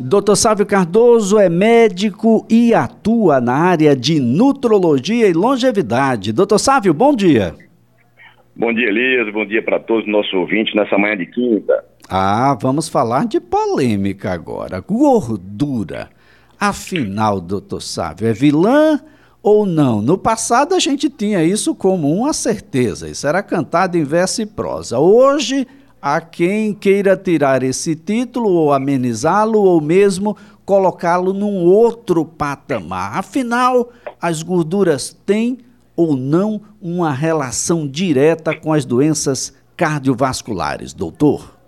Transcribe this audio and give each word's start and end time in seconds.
Dr. 0.00 0.34
Sávio 0.34 0.64
Cardoso 0.64 1.38
é 1.38 1.50
médico 1.50 2.46
e 2.48 2.72
atua 2.72 3.38
na 3.38 3.52
área 3.52 3.94
de 3.94 4.18
nutrologia 4.18 5.28
e 5.28 5.34
longevidade. 5.34 6.32
Dr. 6.32 6.56
Sávio, 6.56 6.94
bom 6.94 7.14
dia. 7.14 7.54
Bom 8.56 8.72
dia, 8.72 8.88
Elias. 8.88 9.30
Bom 9.30 9.44
dia 9.44 9.62
para 9.62 9.78
todos 9.78 10.04
os 10.04 10.10
nossos 10.10 10.32
ouvintes 10.32 10.74
nessa 10.74 10.96
manhã 10.96 11.18
de 11.18 11.26
quinta. 11.26 11.84
Ah, 12.08 12.56
vamos 12.58 12.88
falar 12.88 13.26
de 13.26 13.38
polêmica 13.40 14.32
agora. 14.32 14.80
Gordura. 14.80 16.08
Afinal, 16.58 17.38
doutor 17.38 17.82
Sávio, 17.82 18.26
é 18.26 18.32
vilã 18.32 18.98
ou 19.42 19.66
não? 19.66 20.00
No 20.00 20.16
passado 20.16 20.74
a 20.74 20.78
gente 20.78 21.10
tinha 21.10 21.44
isso 21.44 21.74
como 21.74 22.10
uma 22.10 22.32
certeza. 22.32 23.06
Isso 23.06 23.26
era 23.26 23.42
cantado 23.42 23.98
em 23.98 24.04
verso 24.04 24.40
e 24.40 24.46
prosa. 24.46 24.98
Hoje 24.98 25.66
há 26.00 26.20
quem 26.20 26.74
queira 26.74 27.16
tirar 27.16 27.62
esse 27.62 27.94
título 27.94 28.50
ou 28.50 28.72
amenizá-lo 28.72 29.58
ou 29.58 29.80
mesmo 29.80 30.36
colocá-lo 30.64 31.32
num 31.32 31.64
outro 31.64 32.24
patamar. 32.24 33.18
Afinal, 33.18 33.92
as 34.20 34.42
gorduras 34.42 35.12
têm 35.12 35.58
ou 35.96 36.16
não 36.16 36.60
uma 36.80 37.12
relação 37.12 37.86
direta 37.86 38.54
com 38.54 38.72
as 38.72 38.84
doenças 38.84 39.56
cardiovasculares, 39.76 40.94
doutor? 40.94 41.58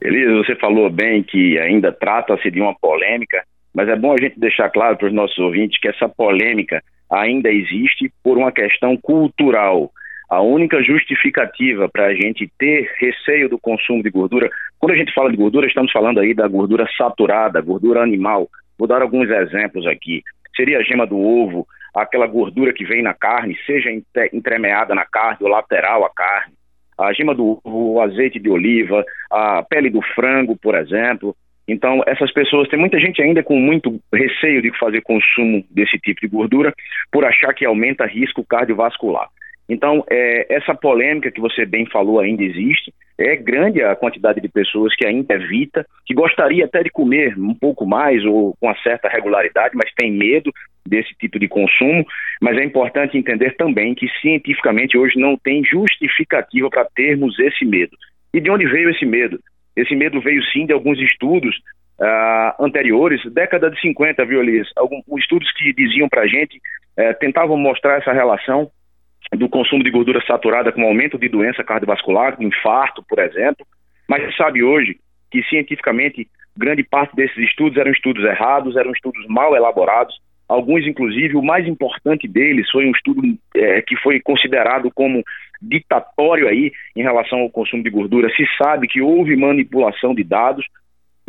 Elisa, 0.00 0.32
você 0.32 0.56
falou 0.56 0.88
bem 0.88 1.22
que 1.22 1.58
ainda 1.58 1.92
trata-se 1.92 2.50
de 2.50 2.60
uma 2.60 2.74
polêmica, 2.74 3.42
mas 3.74 3.88
é 3.88 3.96
bom 3.96 4.12
a 4.12 4.16
gente 4.16 4.40
deixar 4.40 4.70
claro 4.70 4.96
para 4.96 5.08
os 5.08 5.12
nossos 5.12 5.38
ouvintes 5.38 5.78
que 5.78 5.88
essa 5.88 6.08
polêmica 6.08 6.82
ainda 7.10 7.50
existe 7.50 8.10
por 8.22 8.38
uma 8.38 8.50
questão 8.50 8.96
cultural. 8.96 9.92
A 10.30 10.40
única 10.40 10.80
justificativa 10.80 11.88
para 11.88 12.06
a 12.06 12.14
gente 12.14 12.48
ter 12.56 12.88
receio 12.98 13.48
do 13.48 13.58
consumo 13.58 14.00
de 14.00 14.10
gordura, 14.10 14.48
quando 14.78 14.92
a 14.92 14.96
gente 14.96 15.12
fala 15.12 15.28
de 15.28 15.36
gordura, 15.36 15.66
estamos 15.66 15.90
falando 15.90 16.20
aí 16.20 16.32
da 16.32 16.46
gordura 16.46 16.86
saturada, 16.96 17.60
gordura 17.60 18.00
animal. 18.00 18.48
Vou 18.78 18.86
dar 18.86 19.02
alguns 19.02 19.28
exemplos 19.28 19.84
aqui. 19.88 20.22
Seria 20.54 20.78
a 20.78 20.82
gema 20.84 21.04
do 21.04 21.18
ovo, 21.18 21.66
aquela 21.92 22.28
gordura 22.28 22.72
que 22.72 22.84
vem 22.84 23.02
na 23.02 23.12
carne, 23.12 23.58
seja 23.66 23.90
entremeada 24.32 24.94
na 24.94 25.04
carne 25.04 25.38
ou 25.40 25.48
lateral 25.48 26.04
à 26.04 26.10
carne, 26.10 26.54
a 26.96 27.12
gema 27.12 27.34
do 27.34 27.60
ovo, 27.64 27.94
o 27.94 28.00
azeite 28.00 28.38
de 28.38 28.48
oliva, 28.48 29.04
a 29.32 29.64
pele 29.64 29.90
do 29.90 30.00
frango, 30.14 30.56
por 30.56 30.76
exemplo. 30.76 31.34
Então, 31.66 32.04
essas 32.06 32.32
pessoas, 32.32 32.68
tem 32.68 32.78
muita 32.78 33.00
gente 33.00 33.20
ainda 33.20 33.42
com 33.42 33.56
muito 33.56 34.00
receio 34.14 34.62
de 34.62 34.70
fazer 34.78 35.02
consumo 35.02 35.64
desse 35.70 35.98
tipo 35.98 36.20
de 36.20 36.28
gordura 36.28 36.72
por 37.10 37.24
achar 37.24 37.52
que 37.52 37.64
aumenta 37.64 38.06
risco 38.06 38.44
cardiovascular. 38.44 39.28
Então, 39.70 40.04
é, 40.10 40.52
essa 40.52 40.74
polêmica 40.74 41.30
que 41.30 41.40
você 41.40 41.64
bem 41.64 41.86
falou 41.86 42.18
ainda 42.18 42.42
existe. 42.42 42.92
É 43.16 43.36
grande 43.36 43.80
a 43.82 43.94
quantidade 43.94 44.40
de 44.40 44.48
pessoas 44.48 44.96
que 44.96 45.06
ainda 45.06 45.34
evita, 45.34 45.86
que 46.04 46.12
gostaria 46.12 46.64
até 46.64 46.82
de 46.82 46.90
comer 46.90 47.38
um 47.38 47.54
pouco 47.54 47.86
mais 47.86 48.24
ou 48.24 48.56
com 48.58 48.66
uma 48.66 48.76
certa 48.82 49.08
regularidade, 49.08 49.76
mas 49.76 49.92
tem 49.94 50.10
medo 50.10 50.50
desse 50.84 51.14
tipo 51.20 51.38
de 51.38 51.46
consumo. 51.46 52.04
Mas 52.42 52.58
é 52.58 52.64
importante 52.64 53.16
entender 53.16 53.54
também 53.56 53.94
que 53.94 54.08
cientificamente 54.20 54.98
hoje 54.98 55.16
não 55.20 55.36
tem 55.36 55.62
justificativa 55.64 56.68
para 56.68 56.86
termos 56.86 57.38
esse 57.38 57.64
medo. 57.64 57.96
E 58.34 58.40
de 58.40 58.50
onde 58.50 58.66
veio 58.66 58.90
esse 58.90 59.06
medo? 59.06 59.38
Esse 59.76 59.94
medo 59.94 60.20
veio 60.20 60.42
sim 60.46 60.66
de 60.66 60.72
alguns 60.72 60.98
estudos 60.98 61.54
uh, 62.00 62.64
anteriores, 62.64 63.20
década 63.32 63.70
de 63.70 63.80
50, 63.80 64.24
viu, 64.24 64.40
Elias? 64.40 64.68
Alguns 64.74 65.04
estudos 65.18 65.52
que 65.52 65.72
diziam 65.72 66.08
para 66.08 66.22
a 66.22 66.26
gente, 66.26 66.56
uh, 66.56 67.14
tentavam 67.20 67.56
mostrar 67.56 67.98
essa 67.98 68.12
relação 68.12 68.68
do 69.36 69.48
consumo 69.48 69.84
de 69.84 69.90
gordura 69.90 70.20
saturada 70.26 70.72
com 70.72 70.82
aumento 70.82 71.18
de 71.18 71.28
doença 71.28 71.62
cardiovascular, 71.62 72.36
infarto, 72.40 73.02
por 73.08 73.18
exemplo, 73.18 73.66
mas 74.08 74.24
se 74.24 74.36
sabe 74.36 74.62
hoje 74.62 74.98
que 75.30 75.42
cientificamente 75.44 76.26
grande 76.56 76.82
parte 76.82 77.14
desses 77.14 77.38
estudos 77.38 77.78
eram 77.78 77.92
estudos 77.92 78.24
errados, 78.24 78.76
eram 78.76 78.90
estudos 78.92 79.24
mal 79.28 79.54
elaborados, 79.54 80.20
alguns 80.48 80.86
inclusive 80.86 81.36
o 81.36 81.42
mais 81.42 81.66
importante 81.66 82.26
deles 82.26 82.68
foi 82.70 82.86
um 82.86 82.90
estudo 82.90 83.22
é, 83.54 83.80
que 83.82 83.96
foi 83.96 84.20
considerado 84.20 84.90
como 84.92 85.22
ditatório 85.62 86.48
aí 86.48 86.72
em 86.96 87.02
relação 87.02 87.40
ao 87.40 87.50
consumo 87.50 87.82
de 87.82 87.90
gordura. 87.90 88.28
Se 88.34 88.44
sabe 88.58 88.88
que 88.88 89.00
houve 89.00 89.36
manipulação 89.36 90.14
de 90.14 90.24
dados 90.24 90.66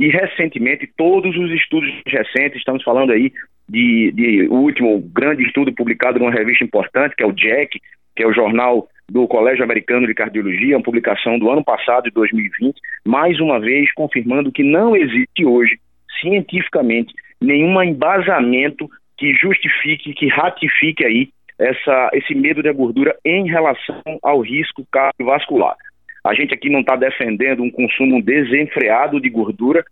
e 0.01 0.07
recentemente 0.07 0.91
todos 0.97 1.37
os 1.37 1.51
estudos 1.51 1.87
recentes, 2.07 2.57
estamos 2.57 2.83
falando 2.83 3.11
aí 3.11 3.31
de, 3.69 4.11
de 4.11 4.47
o 4.49 4.55
último 4.55 4.99
grande 4.99 5.43
estudo 5.43 5.71
publicado 5.71 6.17
numa 6.17 6.31
revista 6.31 6.63
importante, 6.63 7.15
que 7.15 7.21
é 7.21 7.27
o 7.27 7.37
JACC, 7.37 7.79
que 8.15 8.23
é 8.23 8.27
o 8.27 8.33
jornal 8.33 8.87
do 9.07 9.27
Colégio 9.27 9.63
Americano 9.63 10.07
de 10.07 10.15
Cardiologia, 10.15 10.75
uma 10.75 10.83
publicação 10.83 11.37
do 11.37 11.51
ano 11.51 11.63
passado, 11.63 12.05
de 12.05 12.11
2020, 12.11 12.81
mais 13.05 13.39
uma 13.39 13.59
vez 13.59 13.93
confirmando 13.93 14.51
que 14.51 14.63
não 14.63 14.95
existe 14.95 15.45
hoje, 15.45 15.77
cientificamente, 16.19 17.13
nenhum 17.39 17.79
embasamento 17.83 18.89
que 19.19 19.35
justifique, 19.35 20.15
que 20.15 20.27
ratifique 20.29 21.05
aí 21.05 21.29
essa, 21.59 22.09
esse 22.13 22.33
medo 22.33 22.63
da 22.63 22.73
gordura 22.73 23.15
em 23.23 23.47
relação 23.47 24.01
ao 24.23 24.41
risco 24.41 24.83
cardiovascular. 24.91 25.75
A 26.23 26.33
gente 26.33 26.53
aqui 26.53 26.69
não 26.69 26.81
está 26.81 26.95
defendendo 26.95 27.63
um 27.63 27.71
consumo 27.71 28.21
desenfreado 28.21 29.19
de 29.19 29.29
gordura, 29.29 29.83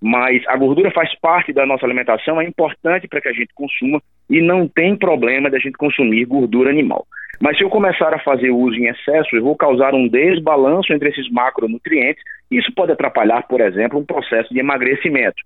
mas 0.00 0.42
a 0.48 0.56
gordura 0.56 0.90
faz 0.90 1.14
parte 1.20 1.52
da 1.52 1.64
nossa 1.64 1.86
alimentação, 1.86 2.40
é 2.40 2.44
importante 2.44 3.08
para 3.08 3.20
que 3.20 3.28
a 3.28 3.32
gente 3.32 3.54
consuma 3.54 4.02
e 4.28 4.40
não 4.40 4.68
tem 4.68 4.96
problema 4.96 5.48
de 5.48 5.56
a 5.56 5.60
gente 5.60 5.76
consumir 5.78 6.24
gordura 6.24 6.70
animal. 6.70 7.06
Mas 7.40 7.56
se 7.56 7.64
eu 7.64 7.70
começar 7.70 8.14
a 8.14 8.18
fazer 8.18 8.50
uso 8.50 8.76
em 8.76 8.88
excesso, 8.88 9.36
eu 9.36 9.42
vou 9.42 9.56
causar 9.56 9.94
um 9.94 10.08
desbalanço 10.08 10.92
entre 10.92 11.10
esses 11.10 11.30
macronutrientes 11.30 12.22
e 12.50 12.58
isso 12.58 12.72
pode 12.74 12.92
atrapalhar, 12.92 13.42
por 13.46 13.60
exemplo, 13.60 13.98
um 13.98 14.04
processo 14.04 14.52
de 14.52 14.60
emagrecimento. 14.60 15.42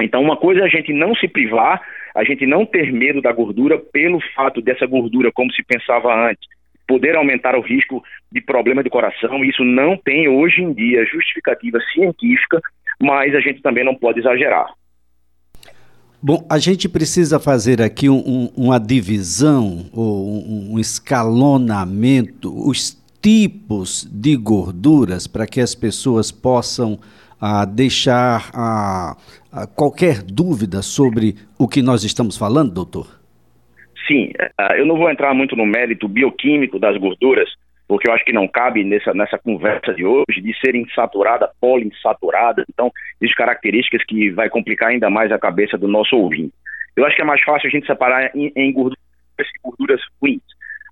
Então, 0.00 0.20
uma 0.22 0.36
coisa 0.36 0.62
é 0.62 0.64
a 0.64 0.68
gente 0.68 0.92
não 0.92 1.14
se 1.14 1.28
privar, 1.28 1.80
a 2.14 2.24
gente 2.24 2.46
não 2.46 2.66
ter 2.66 2.92
medo 2.92 3.22
da 3.22 3.32
gordura 3.32 3.78
pelo 3.78 4.20
fato 4.34 4.60
dessa 4.60 4.86
gordura, 4.86 5.30
como 5.32 5.52
se 5.52 5.62
pensava 5.62 6.12
antes, 6.28 6.48
poder 6.86 7.16
aumentar 7.16 7.56
o 7.56 7.60
risco 7.60 8.02
de 8.30 8.40
problema 8.40 8.82
de 8.82 8.90
coração. 8.90 9.44
Isso 9.44 9.64
não 9.64 9.96
tem 9.96 10.28
hoje 10.28 10.62
em 10.62 10.72
dia 10.72 11.04
justificativa 11.06 11.78
científica 11.92 12.60
mas 13.00 13.34
a 13.34 13.40
gente 13.40 13.60
também 13.60 13.84
não 13.84 13.94
pode 13.94 14.20
exagerar. 14.20 14.72
Bom, 16.22 16.46
a 16.48 16.58
gente 16.58 16.88
precisa 16.88 17.38
fazer 17.38 17.82
aqui 17.82 18.08
um, 18.08 18.18
um, 18.18 18.50
uma 18.56 18.78
divisão 18.78 19.90
ou 19.92 20.26
um, 20.26 20.72
um 20.72 20.78
escalonamento, 20.78 22.50
os 22.66 22.98
tipos 23.20 24.08
de 24.10 24.34
gorduras 24.36 25.26
para 25.26 25.46
que 25.46 25.60
as 25.60 25.74
pessoas 25.74 26.30
possam 26.30 26.98
ah, 27.38 27.66
deixar 27.66 28.50
ah, 28.54 29.16
ah, 29.52 29.66
qualquer 29.66 30.22
dúvida 30.22 30.80
sobre 30.80 31.36
o 31.58 31.68
que 31.68 31.82
nós 31.82 32.04
estamos 32.04 32.38
falando, 32.38 32.72
doutor? 32.72 33.23
Sim, 34.06 34.32
ah, 34.58 34.76
eu 34.76 34.84
não 34.84 34.96
vou 34.96 35.10
entrar 35.10 35.32
muito 35.34 35.56
no 35.56 35.64
mérito 35.64 36.06
bioquímico 36.06 36.78
das 36.78 36.96
gorduras, 36.96 37.48
porque 37.88 38.08
eu 38.08 38.14
acho 38.14 38.24
que 38.24 38.32
não 38.32 38.48
cabe 38.48 38.84
nessa, 38.84 39.14
nessa 39.14 39.38
conversa 39.38 39.94
de 39.94 40.04
hoje 40.04 40.40
de 40.42 40.58
ser 40.58 40.74
insaturada, 40.74 41.50
poliinsaturada. 41.60 42.64
Então, 42.68 42.90
existem 43.20 43.44
características 43.44 44.04
que 44.04 44.30
vai 44.30 44.48
complicar 44.48 44.90
ainda 44.90 45.08
mais 45.08 45.32
a 45.32 45.38
cabeça 45.38 45.78
do 45.78 45.88
nosso 45.88 46.16
ouvinte. 46.16 46.52
Eu 46.96 47.04
acho 47.04 47.16
que 47.16 47.22
é 47.22 47.24
mais 47.24 47.42
fácil 47.42 47.68
a 47.68 47.70
gente 47.70 47.86
separar 47.86 48.30
em, 48.34 48.52
em 48.54 48.72
gorduras 48.72 48.98
e 49.38 49.58
gorduras 49.62 50.00
ruins. 50.20 50.42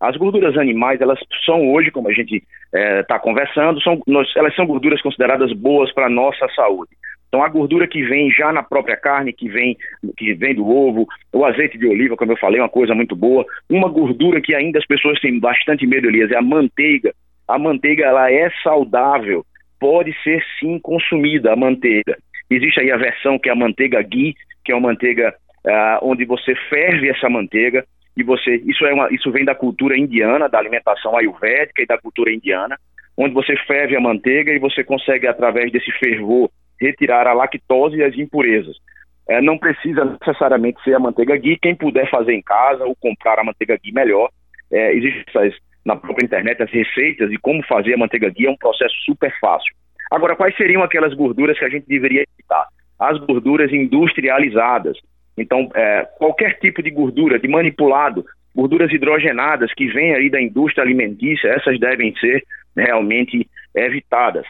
As 0.01 0.17
gorduras 0.17 0.59
animais, 0.59 1.01
elas 1.01 1.19
são 1.47 1.73
hoje, 1.73 1.93
como 1.93 2.09
a 2.09 2.13
gente 2.13 2.43
está 2.73 3.15
eh, 3.15 3.19
é, 3.19 3.19
conversando, 3.21 3.81
são, 3.81 4.01
nós, 4.05 4.29
elas 4.35 4.53
são 4.57 4.67
gorduras 4.67 5.01
consideradas 5.01 5.53
boas 5.53 5.93
para 5.93 6.07
a 6.07 6.11
nossa 6.11 6.49
saúde. 6.57 6.91
Então 7.33 7.43
a 7.43 7.49
gordura 7.49 7.89
que 7.89 8.03
vem 8.03 8.31
já 8.31 8.53
na 8.53 8.63
própria 8.63 8.95
carne, 8.95 9.33
que 9.33 9.49
vem, 9.49 9.75
que 10.19 10.35
vem 10.35 10.55
do 10.55 10.69
ovo, 10.69 11.07
o 11.33 11.47
azeite 11.47 11.79
de 11.79 11.87
oliva, 11.87 12.15
como 12.15 12.33
eu 12.33 12.37
falei, 12.37 12.61
é 12.61 12.63
uma 12.63 12.69
coisa 12.69 12.95
muito 12.95 13.17
boa. 13.17 13.43
Uma 13.71 13.89
gordura 13.89 14.39
que 14.39 14.55
ainda 14.55 14.79
as 14.79 14.87
pessoas 14.87 15.19
têm 15.19 15.41
bastante 15.41 15.87
medo, 15.87 16.09
Elias, 16.09 16.31
é 16.31 16.37
a 16.37 16.43
manteiga. 16.43 17.15
A 17.49 17.59
manteiga 17.59 18.05
ela 18.05 18.31
é 18.31 18.51
saudável, 18.63 19.47
pode 19.81 20.15
ser 20.23 20.45
sim 20.61 20.79
consumida 20.79 21.55
a 21.55 21.57
manteiga. 21.57 22.19
Existe 22.51 22.81
aí 22.81 22.93
a 22.93 22.99
versão 22.99 23.39
que 23.39 23.49
é 23.49 23.53
a 23.53 23.57
manteiga 23.57 24.03
ghee, 24.03 24.35
que 24.63 24.71
é 24.71 24.75
uma 24.75 24.89
manteiga 24.89 25.35
ah, 25.67 26.01
onde 26.03 26.27
você 26.27 26.55
ferve 26.69 27.09
essa 27.09 27.31
manteiga 27.31 27.83
e 28.15 28.23
você 28.23 28.57
isso 28.67 28.85
é 28.85 28.93
uma, 28.93 29.09
isso 29.11 29.33
vem 29.33 29.47
da 29.47 29.55
cultura 29.55 29.97
indiana, 29.97 30.51
da 30.51 30.59
alimentação 30.59 31.17
ayurvédica 31.17 31.81
e 31.81 31.87
da 31.87 31.97
cultura 31.97 32.31
indiana, 32.31 32.77
onde 33.17 33.33
você 33.33 33.57
ferve 33.67 33.97
a 33.97 34.01
manteiga 34.01 34.53
e 34.53 34.59
você 34.59 34.85
consegue 34.85 35.27
através 35.27 35.73
desse 35.73 35.91
fervor 35.93 36.51
retirar 36.83 37.27
a 37.27 37.33
lactose 37.33 37.97
e 37.97 38.03
as 38.03 38.17
impurezas. 38.17 38.77
É, 39.29 39.41
não 39.41 39.57
precisa 39.57 40.05
necessariamente 40.05 40.83
ser 40.83 40.95
a 40.95 40.99
manteiga 40.99 41.37
ghee, 41.37 41.59
quem 41.59 41.75
puder 41.75 42.11
fazer 42.11 42.33
em 42.33 42.43
casa 42.43 42.85
ou 42.85 42.97
comprar 42.97 43.39
a 43.39 43.45
manteiga 43.45 43.79
ghee 43.83 43.93
melhor. 43.93 44.29
É, 44.71 44.93
Existem 44.95 45.53
na 45.85 45.97
própria 45.97 46.25
internet 46.25 46.63
as 46.63 46.71
receitas 46.71 47.31
de 47.31 47.39
como 47.39 47.65
fazer 47.67 47.95
a 47.95 47.99
manteiga 47.99 48.29
ghee, 48.31 48.47
é 48.47 48.51
um 48.51 48.57
processo 48.57 48.95
super 49.05 49.33
fácil. 49.41 49.73
Agora, 50.11 50.37
quais 50.37 50.57
seriam 50.57 50.83
aquelas 50.83 51.15
gorduras 51.15 51.59
que 51.59 51.65
a 51.65 51.69
gente 51.69 51.87
deveria 51.87 52.25
evitar? 52.37 52.67
As 52.99 53.19
gorduras 53.19 53.73
industrializadas. 53.73 54.99
Então, 55.39 55.71
é, 55.75 56.07
qualquer 56.19 56.59
tipo 56.59 56.83
de 56.83 56.91
gordura, 56.91 57.39
de 57.39 57.49
manipulado, 57.49 58.25
gorduras 58.55 58.93
hidrogenadas 58.93 59.73
que 59.75 59.87
vêm 59.87 60.15
aí 60.15 60.29
da 60.29 60.41
indústria 60.41 60.85
alimentícia, 60.85 61.49
essas 61.49 61.81
devem 61.81 62.15
ser 62.17 62.45
realmente 62.77 63.49
evitadas. 63.75 64.47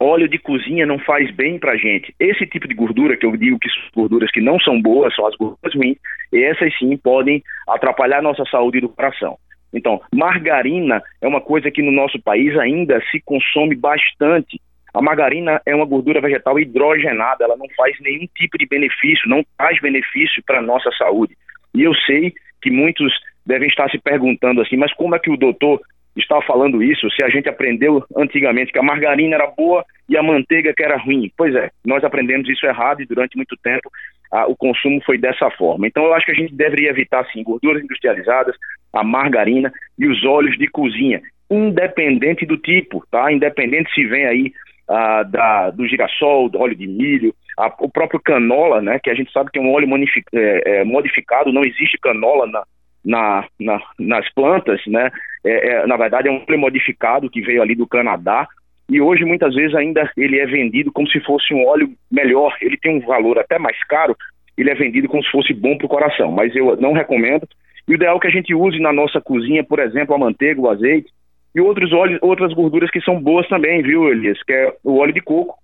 Óleo 0.00 0.28
de 0.28 0.38
cozinha 0.38 0.86
não 0.86 0.98
faz 0.98 1.30
bem 1.30 1.58
para 1.58 1.72
a 1.72 1.76
gente. 1.76 2.14
Esse 2.18 2.46
tipo 2.46 2.68
de 2.68 2.74
gordura, 2.74 3.16
que 3.16 3.26
eu 3.26 3.36
digo 3.36 3.58
que 3.58 3.68
são 3.68 3.82
gorduras 3.94 4.30
que 4.30 4.40
não 4.40 4.58
são 4.60 4.80
boas, 4.80 5.14
são 5.14 5.26
as 5.26 5.34
gorduras 5.36 5.74
ruins, 5.74 5.96
essas 6.32 6.76
sim 6.78 6.96
podem 6.96 7.42
atrapalhar 7.68 8.22
nossa 8.22 8.44
saúde 8.44 8.80
do 8.80 8.88
coração. 8.88 9.38
Então, 9.72 10.00
margarina 10.12 11.02
é 11.20 11.26
uma 11.26 11.40
coisa 11.40 11.70
que 11.70 11.82
no 11.82 11.92
nosso 11.92 12.20
país 12.22 12.56
ainda 12.58 13.02
se 13.10 13.20
consome 13.24 13.74
bastante. 13.74 14.60
A 14.94 15.02
margarina 15.02 15.60
é 15.66 15.74
uma 15.74 15.84
gordura 15.84 16.20
vegetal 16.20 16.58
hidrogenada, 16.58 17.44
ela 17.44 17.56
não 17.56 17.66
faz 17.76 17.94
nenhum 18.00 18.26
tipo 18.34 18.56
de 18.56 18.66
benefício, 18.66 19.28
não 19.28 19.44
traz 19.58 19.78
benefício 19.80 20.42
para 20.46 20.58
a 20.58 20.62
nossa 20.62 20.90
saúde. 20.92 21.36
E 21.74 21.82
eu 21.82 21.94
sei 22.06 22.32
que 22.62 22.70
muitos 22.70 23.12
devem 23.44 23.68
estar 23.68 23.90
se 23.90 23.98
perguntando 23.98 24.62
assim, 24.62 24.76
mas 24.76 24.92
como 24.94 25.14
é 25.14 25.18
que 25.18 25.30
o 25.30 25.36
doutor 25.36 25.80
está 26.16 26.40
falando 26.42 26.82
isso 26.82 27.08
se 27.10 27.22
a 27.22 27.28
gente 27.28 27.48
aprendeu 27.48 28.04
antigamente 28.16 28.72
que 28.72 28.78
a 28.78 28.82
margarina 28.82 29.36
era 29.36 29.46
boa 29.46 29.84
e 30.08 30.16
a 30.16 30.22
manteiga 30.22 30.72
que 30.74 30.82
era 30.82 30.96
ruim? 30.96 31.30
Pois 31.36 31.54
é, 31.54 31.70
nós 31.84 32.02
aprendemos 32.02 32.48
isso 32.48 32.66
errado 32.66 33.02
e 33.02 33.06
durante 33.06 33.36
muito 33.36 33.56
tempo 33.62 33.90
ah, 34.32 34.46
o 34.46 34.56
consumo 34.56 35.00
foi 35.04 35.18
dessa 35.18 35.50
forma. 35.50 35.86
Então 35.86 36.04
eu 36.04 36.14
acho 36.14 36.26
que 36.26 36.32
a 36.32 36.36
gente 36.36 36.54
deveria 36.54 36.90
evitar 36.90 37.26
sim 37.32 37.42
gorduras 37.42 37.82
industrializadas, 37.82 38.56
a 38.92 39.04
margarina 39.04 39.72
e 39.98 40.06
os 40.06 40.24
óleos 40.24 40.56
de 40.56 40.68
cozinha, 40.68 41.20
independente 41.50 42.44
do 42.46 42.56
tipo, 42.56 43.04
tá? 43.10 43.30
Independente 43.30 43.92
se 43.94 44.04
vem 44.06 44.26
aí 44.26 44.52
ah, 44.88 45.22
da, 45.22 45.70
do 45.70 45.86
girassol, 45.86 46.48
do 46.48 46.58
óleo 46.58 46.74
de 46.74 46.86
milho, 46.86 47.34
a, 47.58 47.72
o 47.80 47.90
próprio 47.90 48.20
canola, 48.20 48.80
né? 48.80 48.98
Que 49.02 49.10
a 49.10 49.14
gente 49.14 49.32
sabe 49.32 49.50
que 49.50 49.58
é 49.58 49.62
um 49.62 49.72
óleo 49.72 49.88
é, 50.34 50.62
é, 50.64 50.84
modificado, 50.84 51.52
não 51.52 51.64
existe 51.64 51.98
canola 51.98 52.46
na, 52.46 52.64
na, 53.04 53.44
na, 53.58 53.80
nas 53.98 54.32
plantas, 54.34 54.80
né? 54.86 55.10
É, 55.46 55.68
é, 55.68 55.86
na 55.86 55.96
verdade, 55.96 56.28
é 56.28 56.30
um 56.30 56.42
óleo 56.48 56.58
modificado 56.58 57.30
que 57.30 57.40
veio 57.40 57.62
ali 57.62 57.74
do 57.74 57.86
Canadá 57.86 58.48
e 58.88 59.00
hoje 59.00 59.24
muitas 59.24 59.54
vezes 59.54 59.74
ainda 59.74 60.10
ele 60.16 60.38
é 60.38 60.46
vendido 60.46 60.92
como 60.92 61.08
se 61.08 61.20
fosse 61.20 61.52
um 61.54 61.64
óleo 61.66 61.90
melhor. 62.10 62.56
Ele 62.60 62.76
tem 62.76 62.96
um 62.96 63.06
valor 63.06 63.38
até 63.38 63.58
mais 63.58 63.78
caro. 63.84 64.16
Ele 64.56 64.70
é 64.70 64.74
vendido 64.74 65.08
como 65.08 65.22
se 65.22 65.30
fosse 65.30 65.52
bom 65.52 65.76
para 65.76 65.86
o 65.86 65.90
coração, 65.90 66.30
mas 66.30 66.54
eu 66.54 66.76
não 66.76 66.92
recomendo. 66.92 67.46
E 67.86 67.92
o 67.92 67.94
ideal 67.94 68.16
é 68.16 68.20
que 68.20 68.26
a 68.26 68.30
gente 68.30 68.54
use 68.54 68.78
na 68.80 68.92
nossa 68.92 69.20
cozinha, 69.20 69.62
por 69.62 69.78
exemplo, 69.78 70.14
a 70.14 70.18
manteiga, 70.18 70.60
o 70.60 70.68
azeite 70.68 71.08
e 71.54 71.60
outros 71.60 71.92
óleos, 71.92 72.18
outras 72.22 72.52
gorduras 72.52 72.90
que 72.90 73.00
são 73.00 73.20
boas 73.20 73.48
também, 73.48 73.82
viu, 73.82 74.08
Elias? 74.08 74.42
Que 74.42 74.52
é 74.52 74.74
o 74.84 74.98
óleo 74.98 75.12
de 75.12 75.20
coco. 75.20 75.56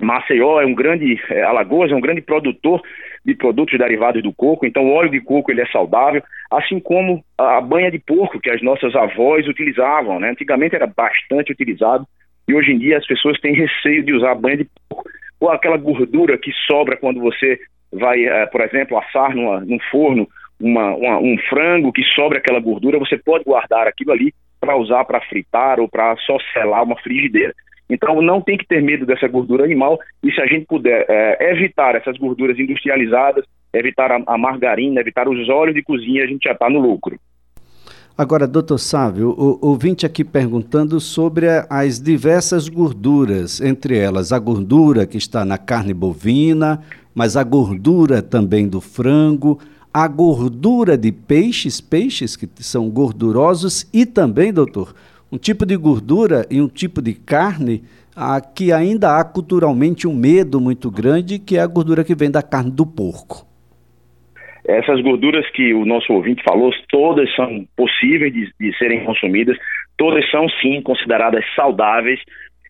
Maceió 0.00 0.60
é 0.60 0.66
um 0.66 0.74
grande, 0.74 1.20
é, 1.30 1.42
Alagoas 1.42 1.90
é 1.90 1.94
um 1.94 2.00
grande 2.00 2.20
produtor 2.20 2.82
de 3.24 3.34
produtos 3.34 3.78
derivados 3.78 4.22
do 4.22 4.32
coco, 4.32 4.64
então 4.64 4.84
o 4.84 4.92
óleo 4.92 5.10
de 5.10 5.20
coco 5.20 5.50
ele 5.50 5.60
é 5.60 5.66
saudável, 5.66 6.22
assim 6.50 6.80
como 6.80 7.22
a 7.36 7.60
banha 7.60 7.90
de 7.90 7.98
porco 7.98 8.40
que 8.40 8.50
as 8.50 8.62
nossas 8.62 8.94
avós 8.94 9.46
utilizavam, 9.46 10.18
né? 10.18 10.30
Antigamente 10.30 10.74
era 10.74 10.86
bastante 10.86 11.52
utilizado 11.52 12.06
e 12.48 12.54
hoje 12.54 12.72
em 12.72 12.78
dia 12.78 12.98
as 12.98 13.06
pessoas 13.06 13.38
têm 13.40 13.54
receio 13.54 14.02
de 14.02 14.12
usar 14.12 14.34
banha 14.34 14.58
de 14.58 14.66
porco 14.88 15.08
ou 15.38 15.50
aquela 15.50 15.76
gordura 15.76 16.36
que 16.36 16.52
sobra 16.66 16.96
quando 16.96 17.20
você 17.20 17.58
vai, 17.92 18.24
é, 18.24 18.46
por 18.46 18.60
exemplo, 18.60 18.98
assar 18.98 19.34
numa, 19.34 19.60
num 19.60 19.78
forno 19.90 20.28
uma, 20.60 20.94
uma, 20.94 21.18
um 21.18 21.36
frango 21.48 21.92
que 21.92 22.04
sobra 22.14 22.38
aquela 22.38 22.60
gordura, 22.60 22.98
você 22.98 23.16
pode 23.16 23.44
guardar 23.44 23.88
aquilo 23.88 24.12
ali 24.12 24.34
para 24.60 24.76
usar 24.76 25.04
para 25.06 25.20
fritar 25.22 25.80
ou 25.80 25.88
para 25.88 26.14
só 26.18 26.36
selar 26.52 26.84
uma 26.84 26.96
frigideira. 27.00 27.54
Então 27.90 28.22
não 28.22 28.40
tem 28.40 28.56
que 28.56 28.66
ter 28.66 28.80
medo 28.80 29.04
dessa 29.04 29.26
gordura 29.26 29.64
animal 29.64 29.98
e 30.22 30.32
se 30.32 30.40
a 30.40 30.46
gente 30.46 30.66
puder 30.66 31.04
é, 31.08 31.52
evitar 31.52 31.96
essas 31.96 32.16
gorduras 32.16 32.58
industrializadas, 32.58 33.44
evitar 33.72 34.12
a, 34.12 34.22
a, 34.26 34.38
margarina, 34.38 35.00
evitar 35.00 35.28
os 35.28 35.48
óleos 35.48 35.74
de 35.74 35.82
cozinha, 35.82 36.24
a 36.24 36.26
gente 36.26 36.44
já 36.44 36.52
está 36.52 36.70
no 36.70 36.80
lucro. 36.80 37.18
Agora, 38.16 38.46
doutor 38.46 38.78
Sávio, 38.78 39.30
o 39.30 39.58
ouvinte 39.66 40.04
aqui 40.04 40.22
perguntando 40.22 41.00
sobre 41.00 41.46
as 41.70 42.00
diversas 42.00 42.68
gorduras, 42.68 43.60
entre 43.60 43.96
elas 43.96 44.30
a 44.30 44.38
gordura 44.38 45.06
que 45.06 45.16
está 45.16 45.44
na 45.44 45.56
carne 45.56 45.94
bovina, 45.94 46.82
mas 47.14 47.36
a 47.36 47.42
gordura 47.42 48.20
também 48.20 48.68
do 48.68 48.80
frango, 48.80 49.58
a 49.92 50.06
gordura 50.06 50.98
de 50.98 51.10
peixes, 51.10 51.80
peixes 51.80 52.36
que 52.36 52.48
são 52.62 52.90
gordurosos, 52.90 53.88
e 53.92 54.04
também, 54.04 54.52
doutor, 54.52 54.94
um 55.32 55.38
tipo 55.38 55.64
de 55.64 55.76
gordura 55.76 56.46
e 56.50 56.60
um 56.60 56.68
tipo 56.68 57.00
de 57.00 57.14
carne 57.14 57.82
a, 58.16 58.40
que 58.40 58.72
ainda 58.72 59.18
há 59.18 59.24
culturalmente 59.24 60.06
um 60.06 60.14
medo 60.14 60.60
muito 60.60 60.90
grande, 60.90 61.38
que 61.38 61.56
é 61.56 61.60
a 61.60 61.66
gordura 61.66 62.04
que 62.04 62.14
vem 62.14 62.30
da 62.30 62.42
carne 62.42 62.70
do 62.70 62.84
porco. 62.84 63.48
Essas 64.66 65.00
gorduras 65.00 65.48
que 65.50 65.72
o 65.72 65.84
nosso 65.84 66.12
ouvinte 66.12 66.42
falou, 66.42 66.70
todas 66.88 67.34
são 67.34 67.66
possíveis 67.76 68.32
de, 68.32 68.52
de 68.60 68.76
serem 68.76 69.04
consumidas, 69.04 69.56
todas 69.96 70.28
são 70.30 70.48
sim 70.60 70.82
consideradas 70.82 71.44
saudáveis. 71.54 72.20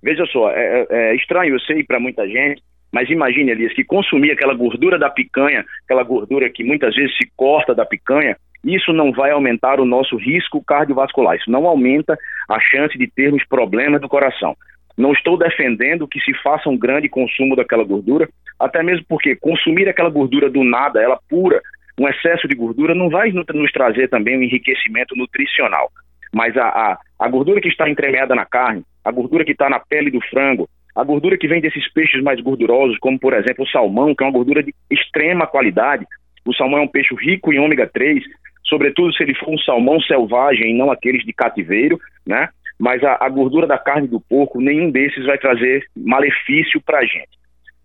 Veja 0.03 0.25
só, 0.27 0.51
é, 0.51 0.87
é, 0.91 1.11
é 1.11 1.17
estranho, 1.17 1.55
eu 1.55 1.61
sei, 1.61 1.83
para 1.83 2.01
muita 2.01 2.27
gente, 2.27 2.63
mas 2.93 3.09
imagine, 3.11 3.51
Elias, 3.51 3.73
que 3.73 3.85
consumir 3.85 4.33
aquela 4.33 4.55
gordura 4.55 4.99
da 4.99 5.11
picanha, 5.11 5.65
aquela 5.85 6.03
gordura 6.03 6.49
que 6.49 6.65
muitas 6.65 6.95
vezes 6.95 7.17
se 7.17 7.31
corta 7.37 7.75
da 7.75 7.85
picanha, 7.85 8.37
isso 8.65 8.93
não 8.93 9.13
vai 9.13 9.31
aumentar 9.31 9.81
o 9.81 9.85
nosso 9.85 10.17
risco 10.17 10.63
cardiovascular, 10.63 11.37
isso 11.37 11.51
não 11.51 11.67
aumenta 11.67 12.19
a 12.49 12.61
chance 12.61 12.97
de 12.99 13.07
termos 13.07 13.45
problemas 13.47 14.01
do 14.01 14.09
coração. 14.09 14.57
Não 14.97 15.13
estou 15.13 15.39
defendendo 15.39 16.07
que 16.07 16.21
se 16.21 16.35
faça 16.43 16.69
um 16.69 16.77
grande 16.77 17.09
consumo 17.09 17.57
daquela 17.57 17.85
gordura, 17.85 18.29
até 18.59 18.83
mesmo 18.83 19.05
porque 19.09 19.35
consumir 19.37 19.89
aquela 19.89 20.11
gordura 20.11 20.51
do 20.51 20.63
nada, 20.63 21.01
ela 21.01 21.19
pura, 21.29 21.61
um 21.99 22.09
excesso 22.09 22.47
de 22.47 22.55
gordura, 22.55 22.95
não 22.95 23.09
vai 23.09 23.31
nos 23.33 23.73
trazer 23.73 24.09
também 24.09 24.39
um 24.39 24.43
enriquecimento 24.43 25.17
nutricional. 25.17 25.91
Mas 26.33 26.57
a, 26.57 26.67
a, 26.67 26.99
a 27.19 27.29
gordura 27.29 27.61
que 27.61 27.69
está 27.69 27.89
entremeada 27.89 28.35
na 28.35 28.45
carne, 28.45 28.83
a 29.05 29.11
gordura 29.11 29.45
que 29.45 29.53
está 29.53 29.69
na 29.69 29.81
pele 29.81 30.11
do 30.11 30.21
frango, 30.29 30.69
a 30.95 31.05
gordura 31.05 31.39
que 31.39 31.49
vem 31.49 31.61
desses 31.61 31.91
peixes 31.93 32.23
mais 32.23 32.41
gordurosos, 32.41 32.99
como 32.99 33.19
por 33.19 33.33
exemplo 33.33 33.65
o 33.65 33.69
salmão, 33.69 34.15
que 34.15 34.23
é 34.23 34.27
uma 34.27 34.33
gordura 34.33 34.63
de 34.63 34.75
extrema 34.91 35.47
qualidade. 35.47 36.07
O 36.45 36.55
salmão 36.55 36.81
é 36.81 36.83
um 36.83 36.89
peixe 36.89 37.15
rico 37.15 37.53
em 37.53 37.59
ômega 37.59 37.87
3, 37.87 38.23
sobretudo 38.71 39.13
se 39.13 39.23
ele 39.23 39.35
for 39.35 39.51
um 39.51 39.59
salmão 39.59 40.01
selvagem 40.01 40.71
e 40.71 40.79
não 40.79 40.91
aqueles 40.91 41.25
de 41.25 41.33
cativeiro, 41.33 41.99
né? 42.27 42.49
Mas 42.79 43.05
a, 43.05 43.19
a 43.21 43.29
gordura 43.29 43.67
da 43.67 43.77
carne 43.77 44.09
do 44.09 44.21
porco, 44.21 44.61
nenhum 44.61 44.91
desses 44.91 45.27
vai 45.27 45.37
trazer 45.37 45.85
malefício 45.95 46.81
para 46.81 47.01
a 47.01 47.05
gente. 47.05 47.29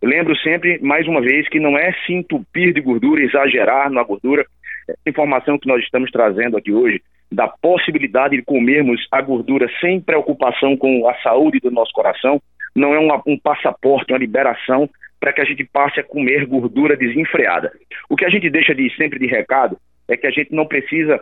Eu 0.02 0.08
lembro 0.08 0.38
sempre, 0.38 0.80
mais 0.82 1.06
uma 1.08 1.20
vez, 1.20 1.50
que 1.50 1.60
não 1.60 1.78
é 1.78 1.92
se 2.06 2.14
entupir 2.14 2.74
de 2.74 2.80
gordura, 2.80 3.22
exagerar 3.22 3.90
na 3.90 4.04
gordura. 4.04 4.46
Essa 4.88 5.10
informação 5.10 5.58
que 5.58 5.68
nós 5.68 5.84
estamos 5.84 6.12
trazendo 6.12 6.56
aqui 6.56 6.72
hoje, 6.72 7.02
da 7.31 7.48
possibilidade 7.48 8.38
de 8.38 8.44
comermos 8.44 9.06
a 9.12 9.20
gordura 9.20 9.68
sem 9.81 10.00
preocupação 10.00 10.78
com 10.78 11.10
a 11.10 11.16
saúde 11.22 11.60
do 11.60 11.72
nosso 11.72 11.92
coração, 11.92 12.40
não 12.76 12.94
é 12.94 13.00
uma, 13.00 13.22
um 13.26 13.38
passaporte, 13.38 14.14
uma 14.14 14.20
liberação 14.20 14.88
para 15.20 15.34
que 15.34 15.42
a 15.42 15.46
gente 15.46 15.64
passe 15.64 16.00
a 16.00 16.04
comer 16.04 16.46
gordura 16.46 16.96
desenfreada. 16.96 17.72
O 18.07 18.16
que 18.16 18.26
a 18.26 18.30
gente 18.30 18.50
deixa 18.50 18.76
de 18.76 18.95
sempre 18.95 19.18
de 19.18 19.26
recado 19.26 19.78
é 20.07 20.18
que 20.18 20.28
a 20.28 20.31
gente 20.31 20.54
não 20.54 20.66
precisa 20.66 21.19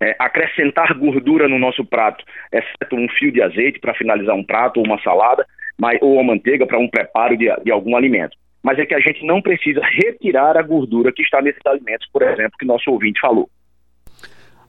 é, 0.00 0.16
acrescentar 0.18 0.94
gordura 0.98 1.48
no 1.48 1.58
nosso 1.58 1.84
prato, 1.84 2.24
exceto 2.52 2.96
um 2.96 3.08
fio 3.18 3.32
de 3.32 3.42
azeite 3.42 3.78
para 3.78 3.94
finalizar 3.94 4.34
um 4.34 4.44
prato 4.44 4.78
ou 4.78 4.86
uma 4.86 5.00
salada, 5.02 5.44
mas, 5.78 5.98
ou 6.00 6.18
a 6.18 6.24
manteiga 6.24 6.66
para 6.66 6.78
um 6.78 6.88
preparo 6.88 7.36
de, 7.36 7.48
de 7.64 7.70
algum 7.70 7.96
alimento. 7.96 8.36
Mas 8.62 8.78
é 8.78 8.86
que 8.86 8.94
a 8.94 9.00
gente 9.00 9.24
não 9.24 9.40
precisa 9.40 9.80
retirar 9.82 10.56
a 10.56 10.62
gordura 10.62 11.12
que 11.12 11.22
está 11.22 11.40
nesses 11.40 11.64
alimentos, 11.64 12.06
por 12.12 12.22
exemplo, 12.22 12.52
que 12.58 12.66
nosso 12.66 12.90
ouvinte 12.90 13.20
falou. 13.20 13.48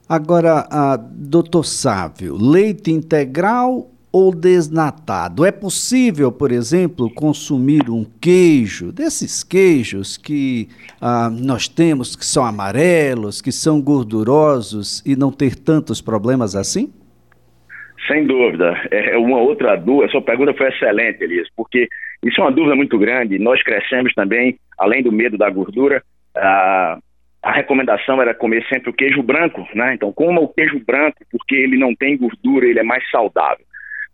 Agora, 0.08 0.66
doutor 1.10 1.64
Sávio, 1.64 2.36
leite 2.36 2.90
integral 2.90 3.91
ou 4.12 4.34
desnatado. 4.34 5.44
É 5.46 5.50
possível, 5.50 6.30
por 6.30 6.52
exemplo, 6.52 7.12
consumir 7.12 7.88
um 7.88 8.04
queijo, 8.20 8.92
desses 8.92 9.42
queijos 9.42 10.18
que 10.18 10.68
ah, 11.00 11.30
nós 11.30 11.66
temos, 11.66 12.14
que 12.14 12.24
são 12.24 12.44
amarelos, 12.44 13.40
que 13.40 13.50
são 13.50 13.80
gordurosos 13.80 15.02
e 15.06 15.16
não 15.16 15.32
ter 15.32 15.54
tantos 15.54 16.02
problemas 16.02 16.54
assim? 16.54 16.92
Sem 18.06 18.26
dúvida. 18.26 18.78
É, 18.90 19.14
é 19.14 19.18
uma 19.18 19.38
outra 19.38 19.76
dúvida. 19.76 20.10
Sua 20.10 20.20
pergunta 20.20 20.52
foi 20.54 20.68
excelente, 20.68 21.22
Elias, 21.22 21.48
porque 21.56 21.88
isso 22.22 22.40
é 22.40 22.44
uma 22.44 22.52
dúvida 22.52 22.76
muito 22.76 22.98
grande. 22.98 23.38
Nós 23.38 23.62
crescemos 23.62 24.12
também, 24.12 24.58
além 24.78 25.02
do 25.02 25.10
medo 25.10 25.38
da 25.38 25.48
gordura, 25.48 26.02
a, 26.36 26.98
a 27.42 27.52
recomendação 27.52 28.20
era 28.20 28.34
comer 28.34 28.64
sempre 28.68 28.90
o 28.90 28.92
queijo 28.92 29.22
branco, 29.22 29.66
né? 29.74 29.94
Então, 29.94 30.12
coma 30.12 30.40
o 30.40 30.48
queijo 30.48 30.80
branco, 30.84 31.18
porque 31.30 31.54
ele 31.54 31.78
não 31.78 31.94
tem 31.94 32.16
gordura, 32.16 32.66
ele 32.66 32.78
é 32.78 32.84
mais 32.84 33.08
saudável. 33.10 33.64